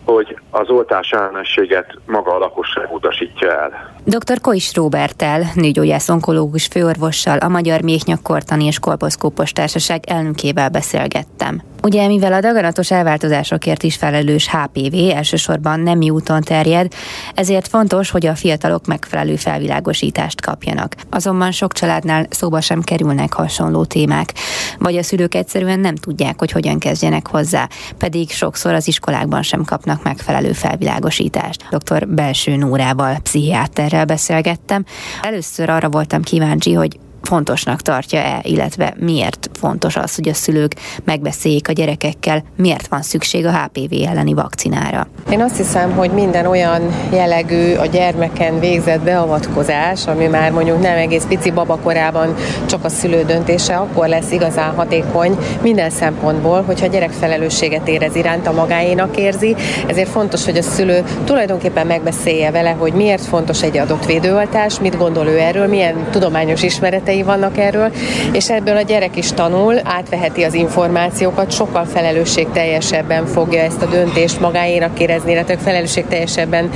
hogy 0.04 0.38
az 0.50 0.68
oltás 0.68 1.10
ellenességet 1.10 1.98
maga 2.06 2.34
a 2.34 2.38
lakosság 2.38 2.92
utasítja 2.92 3.52
el. 3.52 3.94
Dr. 4.04 4.40
Kois 4.40 4.74
Róbertel, 4.74 5.42
nőgyógyász 5.54 6.08
onkológus 6.08 6.66
főorvossal, 6.66 7.38
a 7.38 7.48
Magyar 7.48 7.82
Méhnyakortani 7.82 8.64
és 8.64 8.78
Kolposzkópos 8.78 9.52
Társaság 9.52 10.02
elnökével 10.06 10.68
beszélgettem. 10.68 11.62
Ugye, 11.82 12.06
mivel 12.06 12.32
a 12.32 12.40
daganatos 12.40 12.90
elváltozásokért 12.90 13.82
is 13.82 13.96
felelős 13.96 14.48
HPV 14.48 14.94
elsősorban 15.14 15.80
nem 15.80 16.00
úton 16.00 16.42
terjed, 16.42 16.92
ezért 17.34 17.68
fontos, 17.68 18.10
hogy 18.10 18.26
a 18.26 18.34
fiatalok 18.34 18.86
megfelelő 18.86 19.36
felvilágosítást 19.36 20.40
kapjanak. 20.40 20.94
Azonban 21.10 21.50
sok 21.50 21.72
családnál 21.72 22.26
szóba 22.30 22.60
sem 22.60 22.82
kerülnek 22.82 23.32
hasonló 23.32 23.84
témák, 23.84 24.32
vagy 24.78 24.96
a 24.96 25.02
szülők 25.02 25.34
egyszerűen 25.34 25.80
nem 25.80 25.94
tudják, 25.94 26.38
hogy 26.38 26.50
hogyan 26.50 26.78
kezdjenek 26.78 27.28
hozzá, 27.28 27.68
pedig 27.98 28.30
sokszor 28.30 28.74
az 28.74 28.88
iskolákban 28.88 29.42
sem 29.42 29.64
kapnak 29.64 30.02
megfelelő 30.02 30.52
felvilágosítást. 30.52 31.64
Dr. 31.70 32.08
Belső 32.08 32.56
Nórával, 32.56 33.16
pszichiáterrel 33.22 34.04
beszélgettem. 34.04 34.84
Először 35.22 35.70
arra 35.70 35.88
voltam 35.88 36.22
kíváncsi, 36.22 36.72
hogy 36.72 36.98
fontosnak 37.22 37.80
tartja-e, 37.80 38.40
illetve 38.42 38.94
miért 38.96 39.50
fontos 39.52 39.96
az, 39.96 40.14
hogy 40.14 40.28
a 40.28 40.34
szülők 40.34 40.74
megbeszéljék 41.04 41.68
a 41.68 41.72
gyerekekkel, 41.72 42.44
miért 42.56 42.86
van 42.86 43.02
szükség 43.02 43.46
a 43.46 43.52
HPV 43.52 44.08
elleni 44.08 44.34
vakcinára. 44.34 45.06
Én 45.30 45.40
azt 45.40 45.56
hiszem, 45.56 45.92
hogy 45.92 46.10
minden 46.10 46.46
olyan 46.46 46.82
jellegű 47.12 47.74
a 47.74 47.86
gyermeken 47.86 48.60
végzett 48.60 49.00
beavatkozás, 49.00 50.06
ami 50.06 50.26
már 50.26 50.52
mondjuk 50.52 50.80
nem 50.80 50.96
egész 50.96 51.24
pici 51.28 51.50
babakorában 51.50 52.34
csak 52.66 52.84
a 52.84 52.88
szülő 52.88 53.24
döntése, 53.24 53.76
akkor 53.76 54.08
lesz 54.08 54.30
igazán 54.30 54.74
hatékony 54.74 55.36
minden 55.62 55.90
szempontból, 55.90 56.62
hogyha 56.62 56.86
a 56.86 56.90
gyerek 56.90 57.10
felelősséget 57.10 57.88
érez 57.88 58.16
iránta 58.16 58.52
magáénak 58.52 59.16
érzi. 59.16 59.56
Ezért 59.86 60.08
fontos, 60.08 60.44
hogy 60.44 60.56
a 60.56 60.62
szülő 60.62 61.04
tulajdonképpen 61.24 61.86
megbeszélje 61.86 62.50
vele, 62.50 62.70
hogy 62.70 62.92
miért 62.92 63.24
fontos 63.24 63.62
egy 63.62 63.78
adott 63.78 64.06
védőoltás, 64.06 64.80
mit 64.80 64.96
gondol 64.96 65.26
ő 65.26 65.38
erről, 65.38 65.66
milyen 65.66 66.10
tudományos 66.10 66.62
ismeretei 66.62 67.07
ismeretei 67.08 67.22
vannak 67.22 67.58
erről, 67.58 67.92
és 68.32 68.50
ebből 68.50 68.76
a 68.76 68.82
gyerek 68.82 69.16
is 69.16 69.32
tanul, 69.32 69.74
átveheti 69.84 70.42
az 70.42 70.54
információkat, 70.54 71.50
sokkal 71.50 71.84
felelősségteljesebben 71.84 73.26
fogja 73.26 73.60
ezt 73.60 73.82
a 73.82 73.86
döntést 73.86 74.40
magáénak 74.40 75.00
érezni, 75.00 75.32
illetve 75.32 75.56
felelősségteljesebben 75.56 76.70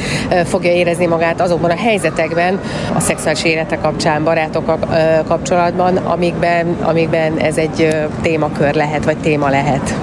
fogja 0.44 0.72
érezni 0.72 1.06
magát 1.06 1.40
azokban 1.40 1.70
a 1.70 1.76
helyzetekben, 1.76 2.60
a 2.94 3.00
szexuális 3.00 3.44
élete 3.44 3.76
kapcsán, 3.78 4.24
barátok 4.24 4.78
kapcsolatban, 5.26 5.96
amikben, 5.96 6.76
amikben 6.82 7.38
ez 7.38 7.56
egy 7.56 7.96
témakör 8.22 8.74
lehet, 8.74 9.04
vagy 9.04 9.16
téma 9.16 9.48
lehet. 9.48 9.94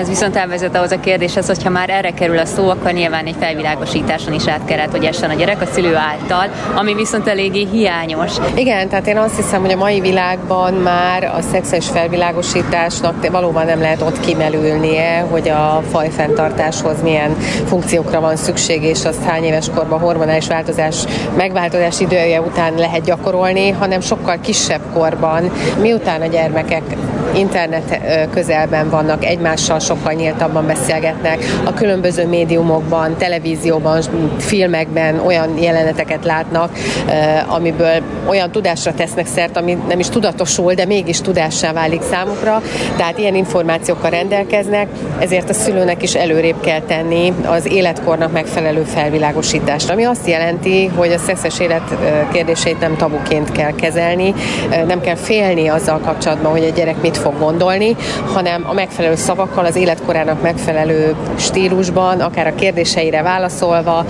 Ez 0.00 0.08
viszont 0.08 0.36
elvezet 0.36 0.76
ahhoz 0.76 0.92
a 0.92 1.00
kérdéshez, 1.00 1.46
hogyha 1.46 1.70
már 1.70 1.90
erre 1.90 2.10
kerül 2.10 2.38
a 2.38 2.44
szó, 2.44 2.68
akkor 2.68 2.92
nyilván 2.92 3.26
egy 3.26 3.36
felvilágosításon 3.40 4.32
is 4.32 4.46
át 4.46 4.64
kellett, 4.64 4.90
hogy 4.90 5.04
essen 5.04 5.30
a 5.30 5.34
gyerek 5.34 5.60
a 5.60 5.66
szülő 5.66 5.96
által, 5.96 6.48
ami 6.74 6.94
viszont 6.94 7.28
eléggé 7.28 7.66
hiányos. 7.72 8.32
Igen, 8.54 8.88
tehát 8.88 9.06
én 9.06 9.16
azt 9.16 9.36
hiszem, 9.36 9.60
hogy 9.60 9.72
a 9.72 9.76
mai 9.76 10.00
világban 10.00 10.74
már 10.74 11.24
a 11.24 11.40
szexuális 11.40 11.88
felvilágosításnak 11.88 13.30
valóban 13.30 13.66
nem 13.66 13.80
lehet 13.80 14.02
ott 14.02 14.20
kimelülnie, 14.20 15.20
hogy 15.30 15.48
a 15.48 15.82
fajfenntartáshoz 15.90 17.02
milyen 17.02 17.36
funkciókra 17.66 18.20
van 18.20 18.36
szükség, 18.36 18.82
és 18.82 19.04
azt 19.04 19.24
hány 19.24 19.44
éves 19.44 19.66
korban 19.74 20.00
hormonális 20.00 20.46
változás, 20.46 21.04
megváltozás 21.36 22.00
idője 22.00 22.40
után 22.40 22.74
lehet 22.74 23.04
gyakorolni, 23.04 23.70
hanem 23.70 24.00
sokkal 24.00 24.38
kisebb 24.40 24.82
korban, 24.92 25.50
miután 25.80 26.20
a 26.20 26.26
gyermekek 26.26 26.82
internet 27.36 28.00
közelben 28.30 28.90
vannak, 28.90 29.24
egymással 29.24 29.78
sokkal 29.78 30.12
nyíltabban 30.12 30.66
beszélgetnek, 30.66 31.38
a 31.64 31.74
különböző 31.74 32.26
médiumokban, 32.26 33.16
televízióban, 33.16 34.02
filmekben 34.38 35.20
olyan 35.26 35.58
jeleneteket 35.58 36.24
látnak, 36.24 36.70
amiből 37.46 38.02
olyan 38.26 38.50
tudásra 38.50 38.94
tesznek 38.94 39.26
szert, 39.26 39.56
ami 39.56 39.78
nem 39.88 39.98
is 39.98 40.08
tudatosul, 40.08 40.74
de 40.74 40.84
mégis 40.84 41.20
tudássá 41.20 41.72
válik 41.72 42.02
számukra, 42.02 42.62
tehát 42.96 43.18
ilyen 43.18 43.34
információkkal 43.34 44.10
rendelkeznek, 44.10 44.88
ezért 45.18 45.50
a 45.50 45.52
szülőnek 45.52 46.02
is 46.02 46.14
előrébb 46.14 46.60
kell 46.60 46.80
tenni 46.80 47.32
az 47.46 47.66
életkornak 47.66 48.32
megfelelő 48.32 48.82
felvilágosítást, 48.82 49.90
ami 49.90 50.04
azt 50.04 50.28
jelenti, 50.28 50.86
hogy 50.86 51.12
a 51.12 51.18
szexes 51.18 51.60
élet 51.60 51.96
kérdését 52.32 52.80
nem 52.80 52.96
tabuként 52.96 53.52
kell 53.52 53.74
kezelni, 53.74 54.34
nem 54.86 55.00
kell 55.00 55.16
félni 55.16 55.68
azzal 55.68 55.98
kapcsolatban, 55.98 56.50
hogy 56.52 56.62
egy 56.62 56.72
gyerek 56.72 57.00
mit 57.00 57.16
fog 57.24 57.38
gondolni, 57.38 57.96
hanem 58.32 58.64
a 58.66 58.72
megfelelő 58.72 59.14
szavakkal, 59.14 59.64
az 59.64 59.76
életkorának 59.76 60.42
megfelelő 60.42 61.14
stílusban, 61.36 62.20
akár 62.20 62.46
a 62.46 62.54
kérdéseire 62.54 63.22
válaszolva 63.22 64.04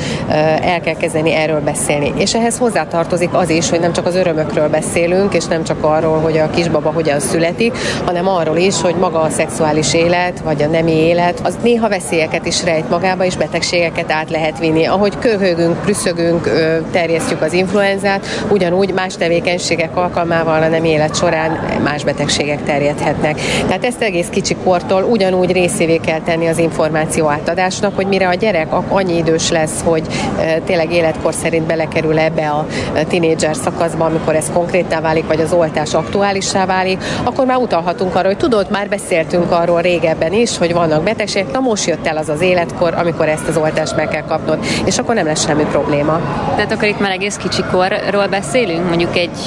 el 0.62 0.80
kell 0.80 0.94
kezdeni 0.94 1.34
erről 1.34 1.60
beszélni. 1.60 2.12
És 2.16 2.34
ehhez 2.34 2.58
hozzátartozik 2.58 3.34
az 3.34 3.50
is, 3.50 3.70
hogy 3.70 3.80
nem 3.80 3.92
csak 3.92 4.06
az 4.06 4.14
örömökről 4.14 4.68
beszélünk, 4.68 5.34
és 5.34 5.44
nem 5.44 5.64
csak 5.64 5.84
arról, 5.84 6.18
hogy 6.18 6.38
a 6.38 6.50
kisbaba 6.50 6.92
hogyan 6.92 7.20
születik, 7.20 7.76
hanem 8.04 8.28
arról 8.28 8.56
is, 8.56 8.80
hogy 8.80 8.94
maga 8.94 9.20
a 9.20 9.30
szexuális 9.30 9.94
élet, 9.94 10.40
vagy 10.44 10.62
a 10.62 10.66
nemi 10.66 10.92
élet, 10.92 11.40
az 11.42 11.56
néha 11.62 11.88
veszélyeket 11.88 12.46
is 12.46 12.64
rejt 12.64 12.90
magába, 12.90 13.24
és 13.24 13.36
betegségeket 13.36 14.12
át 14.12 14.30
lehet 14.30 14.58
vinni. 14.58 14.84
Ahogy 14.86 15.18
köhögünk, 15.18 15.80
prüszögünk, 15.80 16.50
terjesztjük 16.92 17.42
az 17.42 17.52
influenzát, 17.52 18.26
ugyanúgy 18.50 18.92
más 18.92 19.16
tevékenységek 19.16 19.96
alkalmával 19.96 20.62
a 20.62 20.68
nemi 20.68 20.88
élet 20.88 21.16
során 21.16 21.58
más 21.82 22.04
betegségek 22.04 22.62
terjesztnek 22.64 23.02
engedhetnek. 23.04 23.40
Tehát 23.66 23.84
ezt 23.84 24.02
egész 24.02 24.28
kicsi 24.30 24.56
kortól 24.64 25.02
ugyanúgy 25.02 25.52
részévé 25.52 25.96
kell 25.96 26.20
tenni 26.20 26.46
az 26.46 26.58
információ 26.58 27.28
átadásnak, 27.28 27.94
hogy 27.94 28.06
mire 28.06 28.28
a 28.28 28.34
gyerek 28.34 28.68
annyi 28.88 29.16
idős 29.16 29.50
lesz, 29.50 29.82
hogy 29.84 30.02
tényleg 30.64 30.92
életkor 30.92 31.34
szerint 31.34 31.66
belekerül 31.66 32.18
ebbe 32.18 32.48
a 32.48 32.66
tinédzser 33.08 33.56
szakaszba, 33.56 34.04
amikor 34.04 34.34
ez 34.34 34.50
konkrétá 34.52 35.00
válik, 35.00 35.26
vagy 35.26 35.40
az 35.40 35.52
oltás 35.52 35.94
aktuálissá 35.94 36.66
válik, 36.66 37.02
akkor 37.24 37.46
már 37.46 37.56
utalhatunk 37.56 38.14
arra, 38.14 38.26
hogy 38.26 38.36
tudod, 38.36 38.66
már 38.70 38.88
beszéltünk 38.88 39.50
arról 39.52 39.80
régebben 39.80 40.32
is, 40.32 40.58
hogy 40.58 40.72
vannak 40.72 41.02
betegségek, 41.02 41.52
na 41.52 41.60
most 41.60 41.86
jött 41.86 42.06
el 42.06 42.16
az 42.16 42.28
az 42.28 42.40
életkor, 42.40 42.94
amikor 42.94 43.28
ezt 43.28 43.48
az 43.48 43.56
oltást 43.56 43.96
meg 43.96 44.08
kell 44.08 44.24
kapnod, 44.24 44.58
és 44.84 44.98
akkor 44.98 45.14
nem 45.14 45.26
lesz 45.26 45.46
semmi 45.46 45.64
probléma. 45.64 46.20
Tehát 46.56 46.72
akkor 46.72 46.88
itt 46.88 47.00
már 47.00 47.10
egész 47.10 47.36
kicsi 47.36 47.62
korról 47.72 48.26
beszélünk, 48.26 48.88
mondjuk 48.88 49.16
egy 49.16 49.38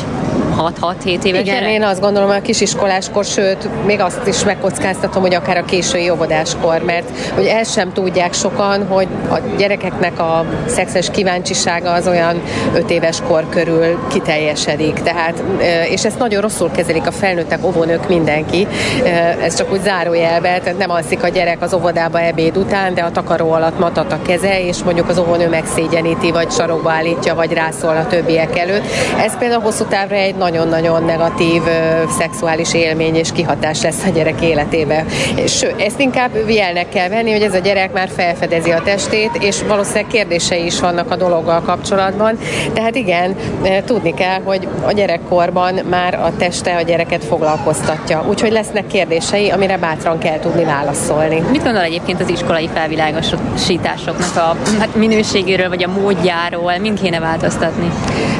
6-6-7 0.57 1.23
éves 1.23 1.25
Igen, 1.25 1.43
gyerek? 1.43 1.69
én 1.69 1.83
azt 1.83 2.01
gondolom, 2.01 2.29
a 2.29 2.39
kisiskoláskor, 2.39 3.25
sőt, 3.25 3.85
még 3.85 3.99
azt 3.99 4.27
is 4.27 4.43
megkockáztatom, 4.43 5.21
hogy 5.21 5.33
akár 5.33 5.57
a 5.57 5.65
késői 5.65 6.09
óvodáskor, 6.09 6.81
mert 6.81 7.09
hogy 7.35 7.45
el 7.45 7.63
sem 7.63 7.93
tudják 7.93 8.33
sokan, 8.33 8.87
hogy 8.87 9.07
a 9.29 9.37
gyerekeknek 9.57 10.19
a 10.19 10.45
szexes 10.65 11.11
kíváncsisága 11.11 11.91
az 11.91 12.07
olyan 12.07 12.41
5 12.73 12.89
éves 12.89 13.17
kor 13.27 13.49
körül 13.49 13.99
kiteljesedik. 14.07 14.93
Tehát, 14.93 15.43
és 15.89 16.05
ezt 16.05 16.19
nagyon 16.19 16.41
rosszul 16.41 16.71
kezelik 16.71 17.07
a 17.07 17.11
felnőttek, 17.11 17.65
óvónők, 17.65 18.07
mindenki. 18.07 18.67
Ez 19.43 19.55
csak 19.55 19.71
úgy 19.71 19.81
zárójelbe, 19.81 20.59
tehát 20.59 20.77
nem 20.77 20.89
alszik 20.89 21.23
a 21.23 21.27
gyerek 21.27 21.61
az 21.61 21.73
óvodába 21.73 22.19
ebéd 22.21 22.57
után, 22.57 22.93
de 22.93 23.01
a 23.01 23.11
takaró 23.11 23.51
alatt 23.51 23.79
matat 23.79 24.11
a 24.11 24.19
keze, 24.21 24.61
és 24.61 24.77
mondjuk 24.83 25.09
az 25.09 25.17
óvónő 25.17 25.49
megszégyeníti, 25.49 26.31
vagy 26.31 26.51
sarokba 26.51 26.91
állítja, 26.91 27.35
vagy 27.35 27.53
rászól 27.53 27.95
a 27.97 28.07
többiek 28.07 28.59
előtt. 28.59 28.83
Ez 29.19 29.37
például 29.37 29.61
hosszú 29.61 29.83
távra 29.83 30.15
egy 30.15 30.35
nagyon-nagyon 30.47 31.03
negatív 31.03 31.61
szexuális 32.19 32.73
élmény 32.73 33.15
és 33.15 33.31
kihatás 33.31 33.81
lesz 33.81 34.03
a 34.05 34.09
gyerek 34.09 34.41
életébe. 34.41 35.05
Sőt, 35.47 35.81
ezt 35.81 35.99
inkább 35.99 36.49
jelnek 36.49 36.89
kell 36.89 37.09
venni, 37.09 37.31
hogy 37.31 37.41
ez 37.41 37.53
a 37.53 37.59
gyerek 37.59 37.93
már 37.93 38.09
felfedezi 38.15 38.71
a 38.71 38.81
testét, 38.83 39.37
és 39.39 39.61
valószínűleg 39.67 40.07
kérdései 40.07 40.65
is 40.65 40.79
vannak 40.79 41.11
a 41.11 41.15
dologgal 41.15 41.61
kapcsolatban. 41.61 42.37
Tehát 42.73 42.95
igen, 42.95 43.35
tudni 43.85 44.13
kell, 44.13 44.41
hogy 44.43 44.67
a 44.85 44.91
gyerekkorban 44.91 45.73
már 45.89 46.13
a 46.13 46.31
teste 46.37 46.75
a 46.75 46.81
gyereket 46.81 47.25
foglalkoztatja. 47.25 48.23
Úgyhogy 48.27 48.51
lesznek 48.51 48.87
kérdései, 48.87 49.49
amire 49.49 49.77
bátran 49.77 50.17
kell 50.17 50.39
tudni 50.39 50.63
válaszolni. 50.63 51.43
Mit 51.51 51.63
gondol 51.63 51.83
egyébként 51.83 52.21
az 52.21 52.29
iskolai 52.29 52.69
felvilágosításoknak 52.73 54.35
a 54.35 54.55
hát 54.79 54.95
minőségéről, 54.95 55.69
vagy 55.69 55.83
a 55.83 55.87
módjáról? 56.01 56.77
Mind 56.77 57.01
kéne 57.01 57.19
változtatni? 57.19 57.91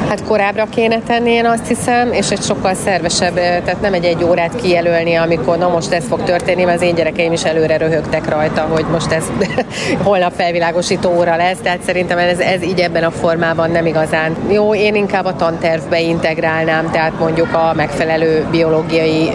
Hát 0.08 0.24
korábbra 0.24 0.66
kéne 0.70 1.00
tenni, 1.06 1.30
én 1.30 1.44
azt 1.44 1.66
hiszem, 1.66 1.97
és 2.06 2.30
egy 2.30 2.42
sokkal 2.42 2.74
szervesebb, 2.74 3.34
tehát 3.34 3.80
nem 3.80 3.92
egy 3.92 4.04
egy 4.04 4.24
órát 4.24 4.56
kijelölni, 4.56 5.14
amikor 5.14 5.58
na 5.58 5.68
most 5.68 5.92
ez 5.92 6.04
fog 6.08 6.22
történni, 6.22 6.64
mert 6.64 6.76
az 6.76 6.86
én 6.86 6.94
gyerekeim 6.94 7.32
is 7.32 7.44
előre 7.44 7.76
röhögtek 7.76 8.28
rajta, 8.28 8.60
hogy 8.60 8.84
most 8.92 9.10
ez 9.10 9.24
holnap 10.04 10.32
felvilágosító 10.36 11.16
óra 11.16 11.36
lesz, 11.36 11.58
tehát 11.62 11.82
szerintem 11.82 12.18
ez, 12.18 12.38
ez 12.38 12.62
így 12.62 12.80
ebben 12.80 13.04
a 13.04 13.10
formában 13.10 13.70
nem 13.70 13.86
igazán 13.86 14.36
jó. 14.50 14.74
Én 14.74 14.94
inkább 14.94 15.24
a 15.24 15.36
tantervbe 15.36 16.00
integrálnám, 16.00 16.90
tehát 16.90 17.18
mondjuk 17.18 17.54
a 17.54 17.72
megfelelő 17.76 18.46
biológiai 18.50 19.30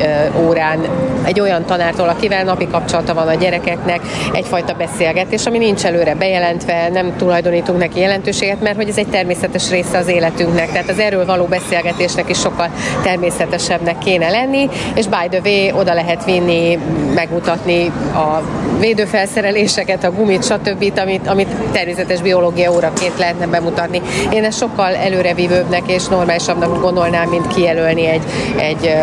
órán 0.45 0.79
egy 1.23 1.39
olyan 1.39 1.65
tanártól, 1.65 2.09
akivel 2.09 2.43
napi 2.43 2.67
kapcsolata 2.67 3.13
van 3.13 3.27
a 3.27 3.33
gyerekeknek, 3.33 4.01
egyfajta 4.33 4.73
beszélgetés, 4.73 5.45
ami 5.45 5.57
nincs 5.57 5.85
előre 5.85 6.15
bejelentve, 6.15 6.89
nem 6.89 7.15
tulajdonítunk 7.17 7.79
neki 7.79 7.99
jelentőséget, 7.99 8.61
mert 8.61 8.75
hogy 8.75 8.89
ez 8.89 8.97
egy 8.97 9.07
természetes 9.07 9.69
része 9.69 9.97
az 9.97 10.07
életünknek. 10.07 10.71
Tehát 10.71 10.89
az 10.89 10.99
erről 10.99 11.25
való 11.25 11.45
beszélgetésnek 11.45 12.29
is 12.29 12.45
sokkal 12.53 12.69
természetesebbnek 13.03 13.97
kéne 13.97 14.29
lenni, 14.29 14.69
és 14.93 15.07
by 15.07 15.27
the 15.29 15.41
way, 15.43 15.79
oda 15.79 15.93
lehet 15.93 16.25
vinni, 16.25 16.79
megmutatni 17.15 17.91
a 18.13 18.41
védőfelszereléseket, 18.79 20.03
a 20.03 20.11
gumit, 20.11 20.43
stb., 20.43 20.99
amit, 20.99 21.27
amit 21.27 21.47
természetes 21.71 22.21
biológia 22.21 22.71
óraként 22.71 23.17
lehetne 23.17 23.47
bemutatni. 23.47 24.01
Én 24.31 24.43
ezt 24.43 24.57
sokkal 24.57 24.95
előrevívőbbnek 24.95 25.81
és 25.87 26.07
normálisabbnak 26.07 26.81
gondolnám, 26.81 27.29
mint 27.29 27.47
kijelölni 27.47 28.05
egy, 28.05 28.23
egy 28.57 28.95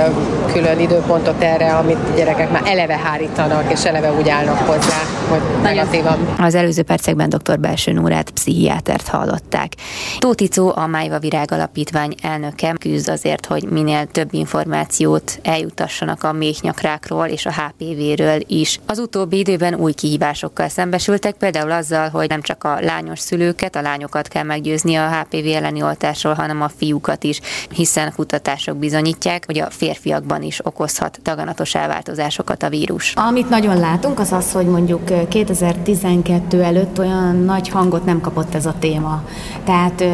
külön 0.52 0.80
időpontot 0.80 1.42
erre, 1.42 1.76
amit 1.76 1.96
a 2.12 2.16
gyerekek 2.16 2.50
már 2.50 2.62
eleve 2.64 2.96
hárítanak, 2.96 3.72
és 3.72 3.84
eleve 3.84 4.12
úgy 4.12 4.28
állnak 4.28 4.58
hozzá, 4.58 4.98
hogy 5.28 5.40
negatívan. 5.62 6.18
Az 6.38 6.54
előző 6.54 6.82
percekben 6.82 7.28
dr. 7.28 7.58
Belső 7.58 7.92
Nórát, 7.92 8.30
pszichiátert 8.30 9.08
hallották. 9.08 9.72
Tóticó, 10.18 10.72
a 10.76 10.86
Májva 10.86 11.18
Virág 11.18 11.52
Alapítvány 11.52 12.14
elnöke 12.22 12.74
küzd 12.80 13.08
azért, 13.08 13.39
hogy 13.46 13.64
minél 13.64 14.06
több 14.06 14.28
információt 14.32 15.38
eljutassanak 15.42 16.24
a 16.24 16.32
méhnyakrákról 16.32 17.26
és 17.26 17.46
a 17.46 17.52
HPV-ről 17.52 18.40
is. 18.46 18.80
Az 18.86 18.98
utóbbi 18.98 19.38
időben 19.38 19.74
új 19.74 19.92
kihívásokkal 19.92 20.68
szembesültek, 20.68 21.34
például 21.34 21.70
azzal, 21.70 22.08
hogy 22.08 22.28
nem 22.28 22.42
csak 22.42 22.64
a 22.64 22.80
lányos 22.80 23.18
szülőket, 23.18 23.76
a 23.76 23.80
lányokat 23.80 24.28
kell 24.28 24.42
meggyőzni 24.42 24.94
a 24.94 25.08
HPV 25.10 25.46
elleni 25.46 25.82
oltásról, 25.82 26.34
hanem 26.34 26.62
a 26.62 26.70
fiúkat 26.76 27.24
is, 27.24 27.40
hiszen 27.70 28.12
kutatások 28.16 28.76
bizonyítják, 28.76 29.46
hogy 29.46 29.58
a 29.58 29.70
férfiakban 29.70 30.42
is 30.42 30.66
okozhat 30.66 31.18
daganatos 31.22 31.74
elváltozásokat 31.74 32.62
a 32.62 32.68
vírus. 32.68 33.12
Amit 33.14 33.48
nagyon 33.48 33.78
látunk, 33.78 34.18
az 34.18 34.32
az, 34.32 34.52
hogy 34.52 34.66
mondjuk 34.66 35.28
2012 35.28 36.62
előtt 36.62 36.98
olyan 36.98 37.36
nagy 37.36 37.68
hangot 37.68 38.04
nem 38.04 38.20
kapott 38.20 38.54
ez 38.54 38.66
a 38.66 38.74
téma. 38.78 39.24
Tehát 39.64 40.04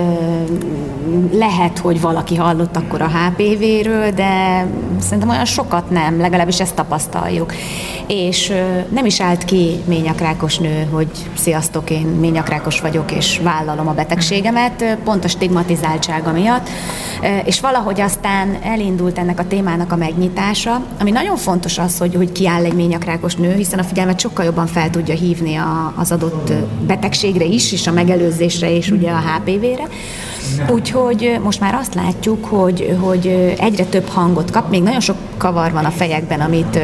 lehet, 1.33 1.79
hogy 1.79 2.01
valaki 2.01 2.37
hallott 2.37 2.77
akkor 2.77 3.03
a 3.03 3.09
HPV-ről, 3.17 4.11
de 4.11 4.67
szerintem 5.01 5.29
olyan 5.29 5.45
sokat 5.45 5.91
nem, 5.91 6.21
legalábbis 6.21 6.61
ezt 6.61 6.75
tapasztaljuk. 6.75 7.53
És 8.07 8.53
nem 8.89 9.05
is 9.05 9.21
állt 9.21 9.45
ki 9.45 9.81
ményakrákos 9.85 10.59
nő, 10.59 10.87
hogy 10.93 11.09
sziasztok, 11.35 11.91
én 11.91 12.07
ményakrákos 12.07 12.81
vagyok, 12.81 13.13
és 13.13 13.41
vállalom 13.43 13.89
a 13.89 13.93
betegségemet, 13.93 14.99
pont 15.05 15.25
a 15.25 15.29
stigmatizáltsága 15.29 16.33
miatt. 16.33 16.69
És 17.45 17.61
valahogy 17.61 18.01
aztán 18.01 18.59
elindult 18.63 19.19
ennek 19.19 19.39
a 19.39 19.47
témának 19.47 19.93
a 19.93 19.97
megnyitása, 19.97 20.83
ami 21.01 21.11
nagyon 21.11 21.37
fontos 21.37 21.79
az, 21.79 21.99
hogy, 21.99 22.15
hogy 22.15 22.33
kiáll 22.33 22.65
egy 22.65 22.75
ményakrákos 22.75 23.35
nő, 23.35 23.55
hiszen 23.55 23.79
a 23.79 23.85
figyelmet 23.85 24.21
sokkal 24.21 24.45
jobban 24.45 24.67
fel 24.67 24.91
tudja 24.91 25.15
hívni 25.15 25.57
a, 25.57 25.93
az 25.97 26.13
adott 26.13 26.53
betegségre 26.87 27.45
is, 27.45 27.73
és 27.73 27.87
a 27.87 27.93
megelőzésre, 27.93 28.71
és 28.71 28.91
ugye 28.91 29.11
a 29.11 29.21
HPV-re. 29.21 29.89
Úgyhogy 30.71 31.39
most 31.43 31.61
már 31.61 31.75
azt 31.75 31.95
látjuk, 31.95 32.45
hogy, 32.45 32.97
hogy 33.01 33.55
egyre 33.59 33.85
több 33.85 34.09
hangot 34.09 34.51
kap, 34.51 34.71
még 34.71 34.83
nagyon 34.83 35.01
sok 35.01 35.17
kavar 35.37 35.73
van 35.73 35.85
a 35.85 35.91
fejekben, 35.91 36.41
amit 36.41 36.79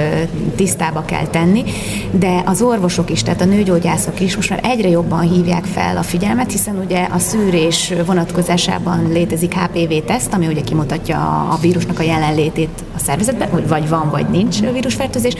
tisztába 0.56 1.04
kell 1.04 1.26
tenni, 1.26 1.64
de 2.10 2.42
az 2.44 2.62
orvosok 2.62 3.10
is, 3.10 3.22
tehát 3.22 3.40
a 3.40 3.44
nőgyógyászok 3.44 4.20
is 4.20 4.36
most 4.36 4.50
már 4.50 4.60
egyre 4.62 4.88
jobban 4.88 5.20
hívják 5.20 5.64
fel 5.64 5.96
a 5.96 6.02
figyelmet, 6.02 6.52
hiszen 6.52 6.78
ugye 6.84 7.06
a 7.10 7.18
szűrés 7.18 7.92
vonatkozásában 8.06 9.08
létezik 9.12 9.54
HPV-teszt, 9.54 10.32
ami 10.32 10.46
ugye 10.46 10.60
kimutatja 10.60 11.48
a 11.50 11.58
vírusnak 11.60 11.98
a 11.98 12.02
jelenlétét 12.02 12.84
a 12.96 12.98
szervezetben, 12.98 13.48
hogy 13.48 13.68
vagy 13.68 13.88
van, 13.88 14.10
vagy 14.10 14.26
nincs 14.28 14.60
vírusfertőzés. 14.60 15.34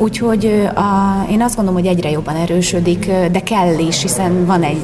Úgyhogy 0.00 0.68
a, 0.74 1.26
én 1.30 1.42
azt 1.42 1.56
gondolom, 1.56 1.80
hogy 1.80 1.90
egyre 1.90 2.10
jobban 2.10 2.36
erősödik, 2.36 3.10
de 3.32 3.40
kell 3.40 3.78
is, 3.78 4.02
hiszen 4.02 4.46
van 4.46 4.62
egy 4.62 4.80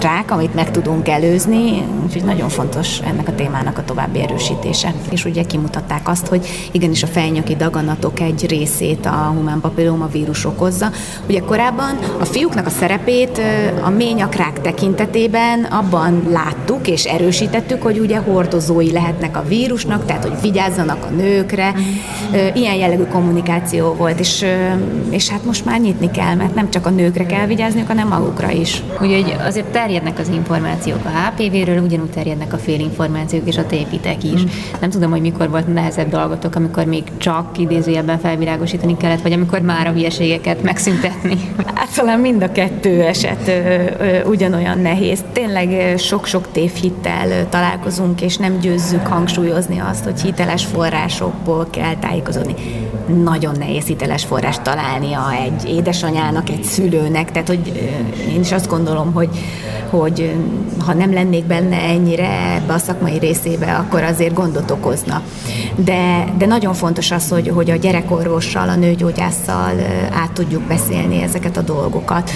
rák, 0.00 0.30
amit 0.30 0.54
meg 0.54 0.70
tudunk 0.70 1.08
előzni, 1.08 1.82
úgyhogy 2.04 2.24
nagyon 2.24 2.48
fontos 2.48 3.00
ennek 3.00 3.28
a 3.28 3.34
témának 3.34 3.78
a 3.78 3.84
további 3.84 4.20
erősítése. 4.20 4.94
És 5.10 5.24
ugye 5.24 5.42
kimutatták 5.42 6.08
azt, 6.08 6.26
hogy 6.26 6.46
igenis 6.72 7.02
a 7.02 7.06
fejnyaki 7.06 7.56
daganatok 7.56 8.20
egy 8.20 8.46
részét 8.48 9.06
a 9.06 9.32
humán 9.36 9.60
papilloma 9.60 10.06
vírus 10.06 10.44
okozza. 10.44 10.90
Ugye 11.28 11.40
korábban 11.40 11.98
a 12.20 12.24
fiúknak 12.24 12.66
a 12.66 12.70
szerepét 12.70 13.40
a 13.82 13.90
ményakrák 13.90 14.60
tekintetében 14.60 15.64
abban 15.64 16.22
láttuk 16.30 16.88
és 16.88 17.04
erősítettük, 17.04 17.82
hogy 17.82 17.98
ugye 17.98 18.18
hordozói 18.18 18.92
lehetnek 18.92 19.36
a 19.36 19.44
vírusnak, 19.48 20.04
tehát 20.04 20.24
hogy 20.24 20.40
vigyázzanak 20.40 21.04
a 21.04 21.14
nőkre. 21.14 21.74
Ilyen 22.54 22.74
jellegű 22.74 23.04
kommunikáció 23.04 23.92
volt, 23.92 24.18
és, 24.18 24.44
és 25.10 25.28
hát 25.28 25.44
most 25.44 25.64
már 25.64 25.80
nyitni 25.80 26.10
kell, 26.10 26.34
mert 26.34 26.54
nem 26.54 26.70
csak 26.70 26.86
a 26.86 26.90
nőkre 26.90 27.26
kell 27.26 27.46
vigyázniuk, 27.46 27.86
hanem 27.86 28.08
magukra 28.08 28.50
is. 28.50 28.82
Ugye 29.00 29.34
azért 29.46 29.66
terjednek 29.66 30.18
az 30.18 30.28
információk 30.28 31.04
a 31.04 31.08
HPV-ről, 31.08 31.82
ugyanúgy 31.82 32.10
terjednek 32.10 32.52
a 32.52 32.58
félinformációk 32.58 33.46
és 33.46 33.56
a 33.56 33.66
tépitek 33.66 34.24
is. 34.24 34.42
Mm. 34.42 34.46
Nem 34.80 34.90
tudom, 34.90 35.10
hogy 35.10 35.20
mikor 35.20 35.50
volt 35.50 35.72
nehezebb 35.72 36.08
dolgotok, 36.08 36.54
amikor 36.54 36.84
még 36.84 37.02
csak 37.16 37.58
idézőjelben 37.58 38.18
felvilágosítani 38.18 38.96
kellett, 38.96 39.22
vagy 39.22 39.32
amikor 39.32 39.60
már 39.60 39.86
a 39.86 39.90
hülyeségeket 39.90 40.62
megszüntetni. 40.62 41.36
Hát 41.74 41.94
talán 41.94 42.20
mind 42.20 42.42
a 42.42 42.52
kettő 42.52 43.02
eset 43.02 43.48
ö, 43.48 43.52
ö, 43.98 44.24
ugyanolyan 44.24 44.78
nehéz. 44.78 45.24
Tényleg 45.32 45.98
sok-sok 45.98 46.48
tévhittel 46.52 47.48
találkozunk, 47.48 48.20
és 48.20 48.36
nem 48.36 48.58
győzzük 48.58 49.06
hangsúlyozni 49.06 49.78
azt, 49.78 50.04
hogy 50.04 50.20
hiteles 50.20 50.64
forrásokból 50.64 51.66
kell 51.70 51.96
tájékozódni. 51.96 52.54
Nagyon 53.22 53.54
nehéz 53.58 53.86
hiteles 53.86 54.24
forrást 54.48 54.62
találnia 54.62 55.32
egy 55.32 55.68
édesanyának, 55.68 56.48
egy 56.48 56.64
szülőnek, 56.64 57.32
tehát 57.32 57.48
hogy 57.48 57.90
én 58.28 58.40
is 58.40 58.52
azt 58.52 58.68
gondolom, 58.68 59.12
hogy, 59.12 59.28
hogy 59.90 60.34
ha 60.86 60.94
nem 60.94 61.12
lennék 61.12 61.44
benne 61.44 61.76
ennyire 61.76 62.54
ebbe 62.54 62.72
a 62.72 62.78
szakmai 62.78 63.18
részébe, 63.18 63.74
akkor 63.74 64.02
azért 64.02 64.34
gondot 64.34 64.70
okozna. 64.70 65.22
De, 65.76 66.24
de 66.38 66.46
nagyon 66.46 66.74
fontos 66.74 67.10
az, 67.10 67.28
hogy, 67.28 67.48
hogy 67.48 67.70
a 67.70 67.76
gyerekorvossal, 67.76 68.68
a 68.68 68.74
nőgyógyásszal 68.74 69.72
át 70.12 70.32
tudjuk 70.32 70.62
beszélni 70.62 71.22
ezeket 71.22 71.56
a 71.56 71.62
dolgokat. 71.62 72.30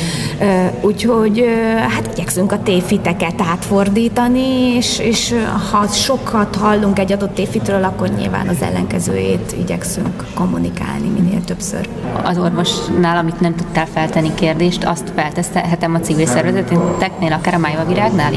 Úgyhogy 0.81 1.45
hát 1.89 2.09
igyekszünk 2.13 2.53
a 2.53 2.63
tévhiteket 2.63 3.41
átfordítani, 3.41 4.75
és, 4.77 4.99
és 4.99 5.35
ha 5.71 5.87
sokat 5.87 6.57
hallunk 6.57 6.99
egy 6.99 7.13
adott 7.13 7.35
tévhitről, 7.35 7.85
akkor 7.85 8.09
nyilván 8.09 8.49
az 8.49 8.63
ellenkezőjét 8.63 9.55
igyekszünk 9.59 10.25
kommunikálni 10.35 11.09
minél 11.09 11.45
többször. 11.45 11.89
Az 12.25 12.39
orvosnál, 12.39 13.17
amit 13.17 13.41
nem 13.41 13.55
tudtál 13.55 13.87
feltenni 13.87 14.35
kérdést, 14.35 14.85
azt 14.85 15.13
felteszhetem 15.15 15.95
a 15.95 16.01
civil 16.01 16.27
szervezeteknél, 16.27 17.33
akár 17.33 17.55
a 17.55 17.59
Májva 17.59 17.85
Virágnál? 17.85 18.33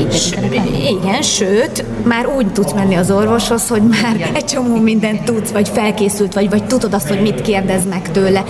Igen, 0.89 1.21
sőt, 1.21 1.85
már 2.03 2.27
úgy 2.27 2.51
tudsz 2.51 2.73
menni 2.73 2.95
az 2.95 3.11
orvoshoz, 3.11 3.67
hogy 3.67 3.81
már 3.81 4.29
egy 4.33 4.45
csomó 4.45 4.75
mindent 4.75 5.23
tudsz, 5.23 5.51
vagy 5.51 5.69
felkészült, 5.69 6.33
vagy, 6.33 6.49
vagy 6.49 6.63
tudod 6.63 6.93
azt, 6.93 7.07
hogy 7.07 7.21
mit 7.21 7.41
kérdez 7.41 7.85
meg 7.89 8.11
tőle. 8.11 8.43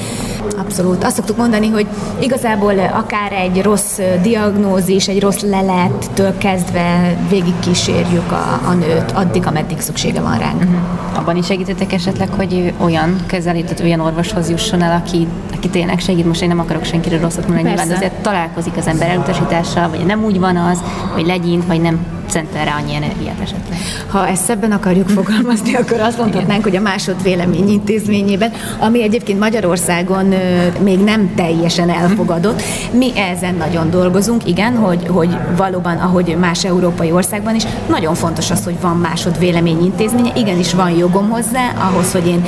Abszolút. 0.58 1.04
Azt 1.04 1.16
szoktuk 1.16 1.38
mondani, 1.38 1.70
hogy 1.70 1.88
igazából 2.20 2.80
akár 2.80 3.32
egy 3.32 3.62
rossz 3.62 4.00
diagnózis, 4.22 5.08
egy 5.08 5.22
rossz 5.22 5.42
lelettől 5.42 6.38
kezdve 6.38 7.18
végig 7.30 7.60
kísérjük 7.60 8.32
a, 8.32 8.60
a 8.68 8.74
nőt, 8.74 9.12
addig, 9.12 9.46
ameddig 9.48 9.80
szüksége 9.80 10.22
van 10.22 10.38
ránk. 10.38 10.64
Uh-huh. 10.64 11.05
Abban 11.26 11.38
is 11.38 11.46
segítettek 11.46 11.94
esetleg, 11.94 12.30
hogy 12.30 12.74
olyan 12.78 13.16
kezelített, 13.28 13.82
olyan 13.82 14.00
orvoshoz 14.00 14.50
jusson 14.50 14.82
el, 14.82 15.02
aki, 15.06 15.28
aki 15.56 15.70
tényleg 15.70 16.00
segít. 16.00 16.26
Most 16.26 16.42
én 16.42 16.48
nem 16.48 16.60
akarok 16.60 16.84
senkire 16.84 17.20
rosszat 17.20 17.48
mondani, 17.48 17.68
nyilván, 17.68 17.92
azért 17.92 18.22
találkozik 18.22 18.78
az 18.78 18.88
ember 18.88 19.10
elutasítással, 19.10 19.90
vagy 19.90 20.06
nem 20.06 20.24
úgy 20.24 20.40
van 20.40 20.56
az, 20.56 20.84
hogy 21.14 21.26
legyint, 21.26 21.66
vagy 21.66 21.82
nem 21.82 22.00
szentel 22.30 22.66
rá 22.66 22.76
annyi 22.78 22.96
energiát 22.96 23.40
esetleg. 23.42 23.80
Ha 24.08 24.28
ezt 24.28 24.44
szebben 24.44 24.72
akarjuk 24.72 25.10
fogalmazni, 25.10 25.76
akkor 25.82 26.00
azt 26.00 26.18
mondhatnánk, 26.18 26.64
hogy 26.64 26.76
a 26.76 26.82
másodvélemény 26.82 27.70
intézményében, 27.70 28.52
ami 28.80 29.04
egyébként 29.04 29.40
Magyarországon 29.40 30.34
még 30.80 31.00
nem 31.00 31.34
teljesen 31.36 31.90
elfogadott, 31.90 32.62
mi 32.92 33.12
ezen 33.20 33.56
nagyon 33.56 33.90
dolgozunk, 33.90 34.48
igen, 34.48 34.76
hogy, 34.76 35.08
hogy 35.08 35.38
valóban, 35.58 35.98
ahogy 35.98 36.38
más 36.40 36.66
európai 36.66 37.12
országban 37.12 37.56
is, 37.56 37.64
nagyon 37.90 38.16
fontos 38.16 38.52
az, 38.52 38.64
hogy 38.64 38.76
van 38.82 38.98
másodvélemény 38.98 39.84
intézménye, 39.84 40.32
igenis 40.36 40.74
van 40.74 40.90
jogom 40.90 41.30
hozzá, 41.30 41.74
ahhoz, 41.78 42.12
hogy 42.12 42.28
én 42.28 42.46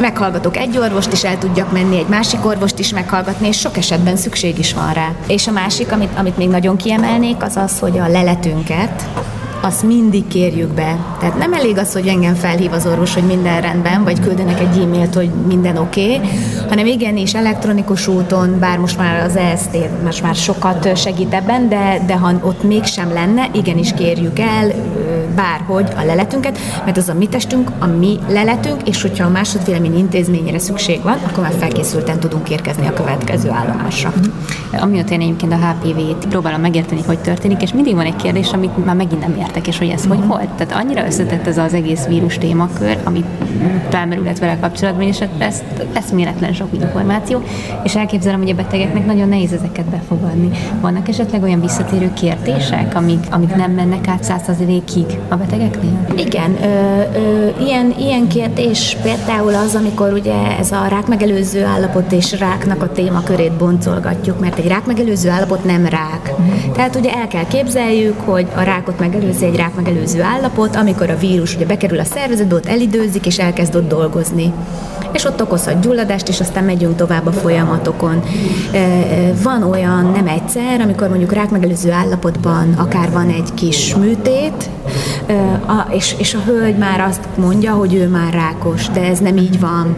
meghallgatok 0.00 0.56
egy 0.56 0.78
orvost, 0.78 1.12
és 1.12 1.24
el 1.24 1.38
tudjak 1.38 1.72
menni 1.72 1.98
egy 1.98 2.08
másik 2.08 2.46
orvost 2.46 2.78
is 2.78 2.92
meghallgatni, 2.92 3.48
és 3.48 3.58
sok 3.58 3.76
esetben 3.76 4.16
szükség 4.16 4.58
is 4.58 4.74
van 4.74 4.92
rá. 4.92 5.12
És 5.26 5.46
a 5.46 5.52
másik, 5.52 5.92
amit, 5.92 6.10
amit 6.18 6.36
még 6.36 6.48
nagyon 6.48 6.76
kiemelnék, 6.76 7.42
az 7.42 7.56
az, 7.56 7.78
hogy 7.78 7.98
a 7.98 8.08
leletünket, 8.08 9.06
azt 9.62 9.82
mindig 9.82 10.26
kérjük 10.26 10.68
be. 10.68 10.96
Tehát 11.18 11.38
nem 11.38 11.52
elég 11.52 11.78
az, 11.78 11.92
hogy 11.92 12.06
engem 12.06 12.34
felhív 12.34 12.72
az 12.72 12.86
orvos, 12.86 13.14
hogy 13.14 13.22
minden 13.22 13.60
rendben, 13.60 14.04
vagy 14.04 14.20
küldenek 14.20 14.60
egy 14.60 14.78
e-mailt, 14.82 15.14
hogy 15.14 15.30
minden 15.46 15.76
oké, 15.76 16.16
okay, 16.16 16.28
hanem 16.68 16.86
igenis 16.86 17.34
elektronikus 17.34 18.06
úton, 18.06 18.58
bár 18.58 18.78
most 18.78 18.98
már 18.98 19.24
az 19.24 19.36
EST 19.36 19.76
most 20.04 20.22
már 20.22 20.34
sokat 20.34 20.96
segít 20.96 21.34
ebben, 21.34 21.68
de, 21.68 22.02
de 22.06 22.16
ha 22.16 22.32
ott 22.42 22.62
mégsem 22.62 23.12
lenne, 23.12 23.48
igenis 23.52 23.92
kérjük 23.94 24.38
el 24.38 24.72
bárhogy 25.34 25.86
a 25.96 26.04
leletünket, 26.04 26.58
mert 26.84 26.96
az 26.96 27.08
a 27.08 27.14
mi 27.14 27.26
testünk, 27.26 27.70
a 27.78 27.86
mi 27.86 28.18
leletünk, 28.28 28.88
és 28.88 29.02
hogyha 29.02 29.24
a 29.24 29.30
másodvélemény 29.30 29.98
intézményére 29.98 30.58
szükség 30.58 31.02
van, 31.02 31.18
akkor 31.26 31.42
már 31.42 31.52
felkészülten 31.58 32.20
tudunk 32.20 32.50
érkezni 32.50 32.86
a 32.86 32.92
következő 32.92 33.50
állomásra. 33.50 34.12
Amiatt 34.80 35.10
én 35.10 35.20
egyébként 35.20 35.52
a 35.52 35.56
HPV-t 35.56 36.26
próbálom 36.28 36.60
megérteni, 36.60 37.02
hogy 37.06 37.18
történik, 37.18 37.62
és 37.62 37.72
mindig 37.72 37.94
van 37.94 38.06
egy 38.06 38.16
kérdés, 38.16 38.50
amit 38.52 38.84
már 38.84 38.96
megint 38.96 39.20
nem 39.20 39.34
értek, 39.52 39.66
és 39.66 39.78
hogy 39.78 39.88
ez 39.88 40.06
hogy 40.06 40.26
volt. 40.26 40.48
Tehát 40.48 40.84
annyira 40.84 41.06
összetett 41.06 41.46
ez 41.46 41.58
az 41.58 41.74
egész 41.74 42.04
vírus 42.06 42.38
témakör, 42.38 42.98
ami 43.04 43.24
felmerülhet 43.88 44.38
vele 44.38 44.58
kapcsolatban, 44.60 45.06
és 45.06 45.18
ez 45.38 45.62
eszméletlen 45.92 46.52
sok 46.52 46.68
információ, 46.72 47.42
és 47.84 47.94
elképzelem, 47.94 48.40
hogy 48.40 48.50
a 48.50 48.54
betegeknek 48.54 49.06
nagyon 49.06 49.28
nehéz 49.28 49.52
ezeket 49.52 49.84
befogadni. 49.84 50.50
Vannak 50.80 51.08
esetleg 51.08 51.42
olyan 51.42 51.60
visszatérő 51.60 52.12
kérdések, 52.12 52.94
amik, 52.94 53.26
amik 53.30 53.54
nem 53.54 53.70
mennek 53.70 54.08
át 54.08 54.24
százszerzelékig 54.24 55.06
a 55.28 55.36
betegeknél? 55.36 56.06
Igen, 56.16 56.56
ö, 56.62 57.00
ö, 57.18 57.48
ilyen, 57.64 57.94
ilyen 57.98 58.28
kérdés 58.28 58.96
például 59.02 59.54
az, 59.54 59.74
amikor 59.74 60.12
ugye 60.12 60.56
ez 60.58 60.72
a 60.72 60.86
rák 60.88 61.06
megelőző 61.06 61.64
állapot 61.64 62.12
és 62.12 62.38
ráknak 62.38 62.82
a 62.82 62.92
témakörét 62.92 63.52
boncolgatjuk, 63.52 64.40
mert 64.40 64.58
egy 64.58 64.66
rák 64.68 64.86
megelőző 64.86 65.30
állapot 65.30 65.64
nem 65.64 65.86
rák. 65.86 66.32
Tehát 66.72 66.96
ugye 66.96 67.12
el 67.12 67.28
kell 67.28 67.46
képzeljük, 67.46 68.20
hogy 68.20 68.46
a 68.56 68.62
rákot 68.62 68.98
megelőzi 68.98 69.41
egy 69.42 69.56
rák 69.56 69.74
megelőző 69.74 70.22
állapot, 70.22 70.76
amikor 70.76 71.10
a 71.10 71.18
vírus 71.18 71.54
ugye 71.54 71.66
bekerül 71.66 71.98
a 71.98 72.04
szervezetbe, 72.04 72.54
ott 72.54 72.66
elidőzik 72.66 73.26
és 73.26 73.38
elkezd 73.38 73.74
ott 73.74 73.88
dolgozni 73.88 74.52
és 75.12 75.24
ott 75.24 75.42
okozhat 75.42 75.80
gyulladást, 75.80 76.28
és 76.28 76.40
aztán 76.40 76.64
megyünk 76.64 76.96
tovább 76.96 77.26
a 77.26 77.32
folyamatokon. 77.32 78.22
Van 79.42 79.62
olyan 79.62 80.10
nem 80.14 80.26
egyszer, 80.26 80.80
amikor 80.80 81.08
mondjuk 81.08 81.32
rákmegelőző 81.32 81.90
állapotban 81.90 82.72
akár 82.72 83.10
van 83.10 83.28
egy 83.28 83.54
kis 83.54 83.94
műtét, 83.94 84.70
és, 85.90 86.14
és 86.18 86.34
a 86.34 86.38
hölgy 86.46 86.76
már 86.76 87.00
azt 87.00 87.28
mondja, 87.36 87.72
hogy 87.72 87.94
ő 87.94 88.08
már 88.08 88.32
rákos, 88.32 88.88
de 88.88 89.04
ez 89.04 89.18
nem 89.18 89.36
így 89.36 89.60
van. 89.60 89.96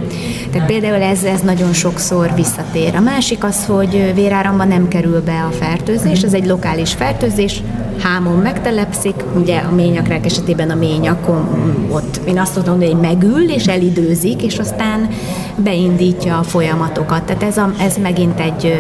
Tehát 0.51 0.67
például 0.67 1.03
ez, 1.03 1.23
ez 1.23 1.41
nagyon 1.41 1.73
sokszor 1.73 2.33
visszatér. 2.35 2.95
A 2.95 3.01
másik 3.01 3.45
az, 3.45 3.65
hogy 3.67 4.13
véráramban 4.15 4.69
nem 4.69 4.89
kerül 4.89 5.23
be 5.23 5.47
a 5.51 5.53
fertőzés, 5.53 6.23
ez 6.23 6.35
egy 6.35 6.47
lokális 6.47 6.93
fertőzés, 6.93 7.63
hámon 8.03 8.39
megtelepszik, 8.39 9.15
ugye 9.37 9.59
a 9.59 9.75
ményakrák 9.75 10.25
esetében 10.25 10.71
a 10.71 10.75
ményakon 10.75 11.49
ott 11.91 12.21
én 12.27 12.39
azt 12.39 12.55
tudom, 12.55 12.77
hogy 12.77 12.97
megül 13.01 13.51
és 13.51 13.67
elidőzik, 13.67 14.43
és 14.43 14.59
aztán 14.59 15.09
beindítja 15.57 16.39
a 16.39 16.43
folyamatokat. 16.43 17.23
Tehát 17.23 17.43
ez, 17.43 17.57
a, 17.57 17.73
ez 17.79 17.97
megint 18.03 18.41
egy, 18.41 18.77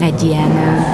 egy 0.00 0.22
ilyen 0.22 0.84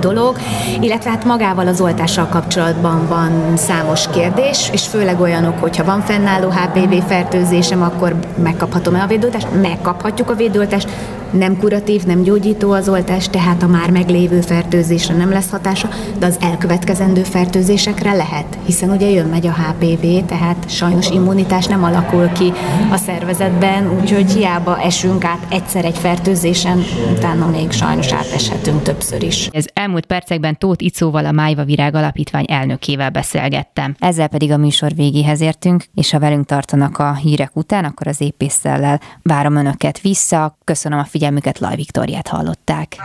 dolog, 0.00 0.36
illetve 0.80 1.10
hát 1.10 1.24
magával 1.24 1.66
az 1.66 1.80
oltással 1.80 2.26
kapcsolatban 2.26 3.06
van 3.08 3.56
számos 3.56 4.08
kérdés, 4.08 4.70
és 4.72 4.86
főleg 4.86 5.20
olyanok, 5.20 5.58
hogyha 5.58 5.84
van 5.84 6.00
fennálló 6.00 6.48
HPV 6.48 6.94
fertőzésem, 7.06 7.82
akkor 7.82 8.14
megkaphatom-e 8.42 9.02
a 9.02 9.06
védőoltást? 9.06 9.46
Megkaphatjuk 9.62 10.30
a 10.30 10.34
védőoltást, 10.34 10.88
nem 11.32 11.56
kuratív, 11.56 12.04
nem 12.04 12.22
gyógyító 12.22 12.72
az 12.72 12.88
oltás, 12.88 13.28
tehát 13.28 13.62
a 13.62 13.66
már 13.66 13.90
meglévő 13.90 14.40
fertőzésre 14.40 15.14
nem 15.14 15.30
lesz 15.30 15.50
hatása, 15.50 15.88
de 16.18 16.26
az 16.26 16.38
elkövetkezendő 16.40 17.22
fertőzésekre 17.22 18.12
lehet, 18.12 18.58
hiszen 18.64 18.90
ugye 18.90 19.10
jön-megy 19.10 19.46
a 19.46 19.52
HPV, 19.52 20.26
tehát 20.26 20.70
sajnos 20.70 21.10
immunitás 21.10 21.66
nem 21.66 21.84
alakul 21.84 22.28
ki 22.28 22.52
a 22.90 22.96
szervezetben, 22.96 23.98
úgyhogy 24.00 24.32
hiába 24.32 24.80
esünk 24.80 25.24
át 25.24 25.46
egyszer 25.50 25.84
egy 25.84 25.98
fertőzésen, 25.98 26.82
utána 27.16 27.46
még 27.46 27.70
sajnos 27.70 28.12
áteshetünk 28.12 28.82
többször 28.82 29.22
is. 29.22 29.48
Ez 29.52 29.64
elmúlt 29.72 30.06
percekben 30.06 30.58
Tóth 30.58 30.84
Icóval 30.84 31.26
a 31.26 31.32
Májva 31.32 31.64
Virág 31.64 31.94
Alapítvány 31.94 32.44
elnökével 32.48 33.10
beszélgettem. 33.10 33.94
Ezzel 33.98 34.28
pedig 34.28 34.52
a 34.52 34.56
műsor 34.56 34.94
végéhez 34.94 35.40
értünk, 35.40 35.84
és 35.94 36.10
ha 36.10 36.18
velünk 36.18 36.46
tartanak 36.46 36.98
a 36.98 37.14
hírek 37.14 37.50
után, 37.56 37.84
akkor 37.84 38.06
az 38.06 38.20
épésszel 38.20 39.00
várom 39.22 39.56
önöket 39.56 40.00
vissza. 40.00 40.56
Köszönöm 40.64 40.98
a 40.98 41.04
figyelmüket, 41.22 41.58
Laj 41.58 41.76
Viktoriát 41.76 42.28
hallották. 42.28 42.96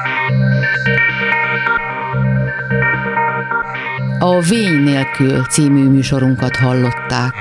A 4.20 4.40
Vény 4.40 4.84
nélkül 4.84 5.44
című 5.44 5.90
műsorunkat 5.90 6.56
hallották. 6.56 7.34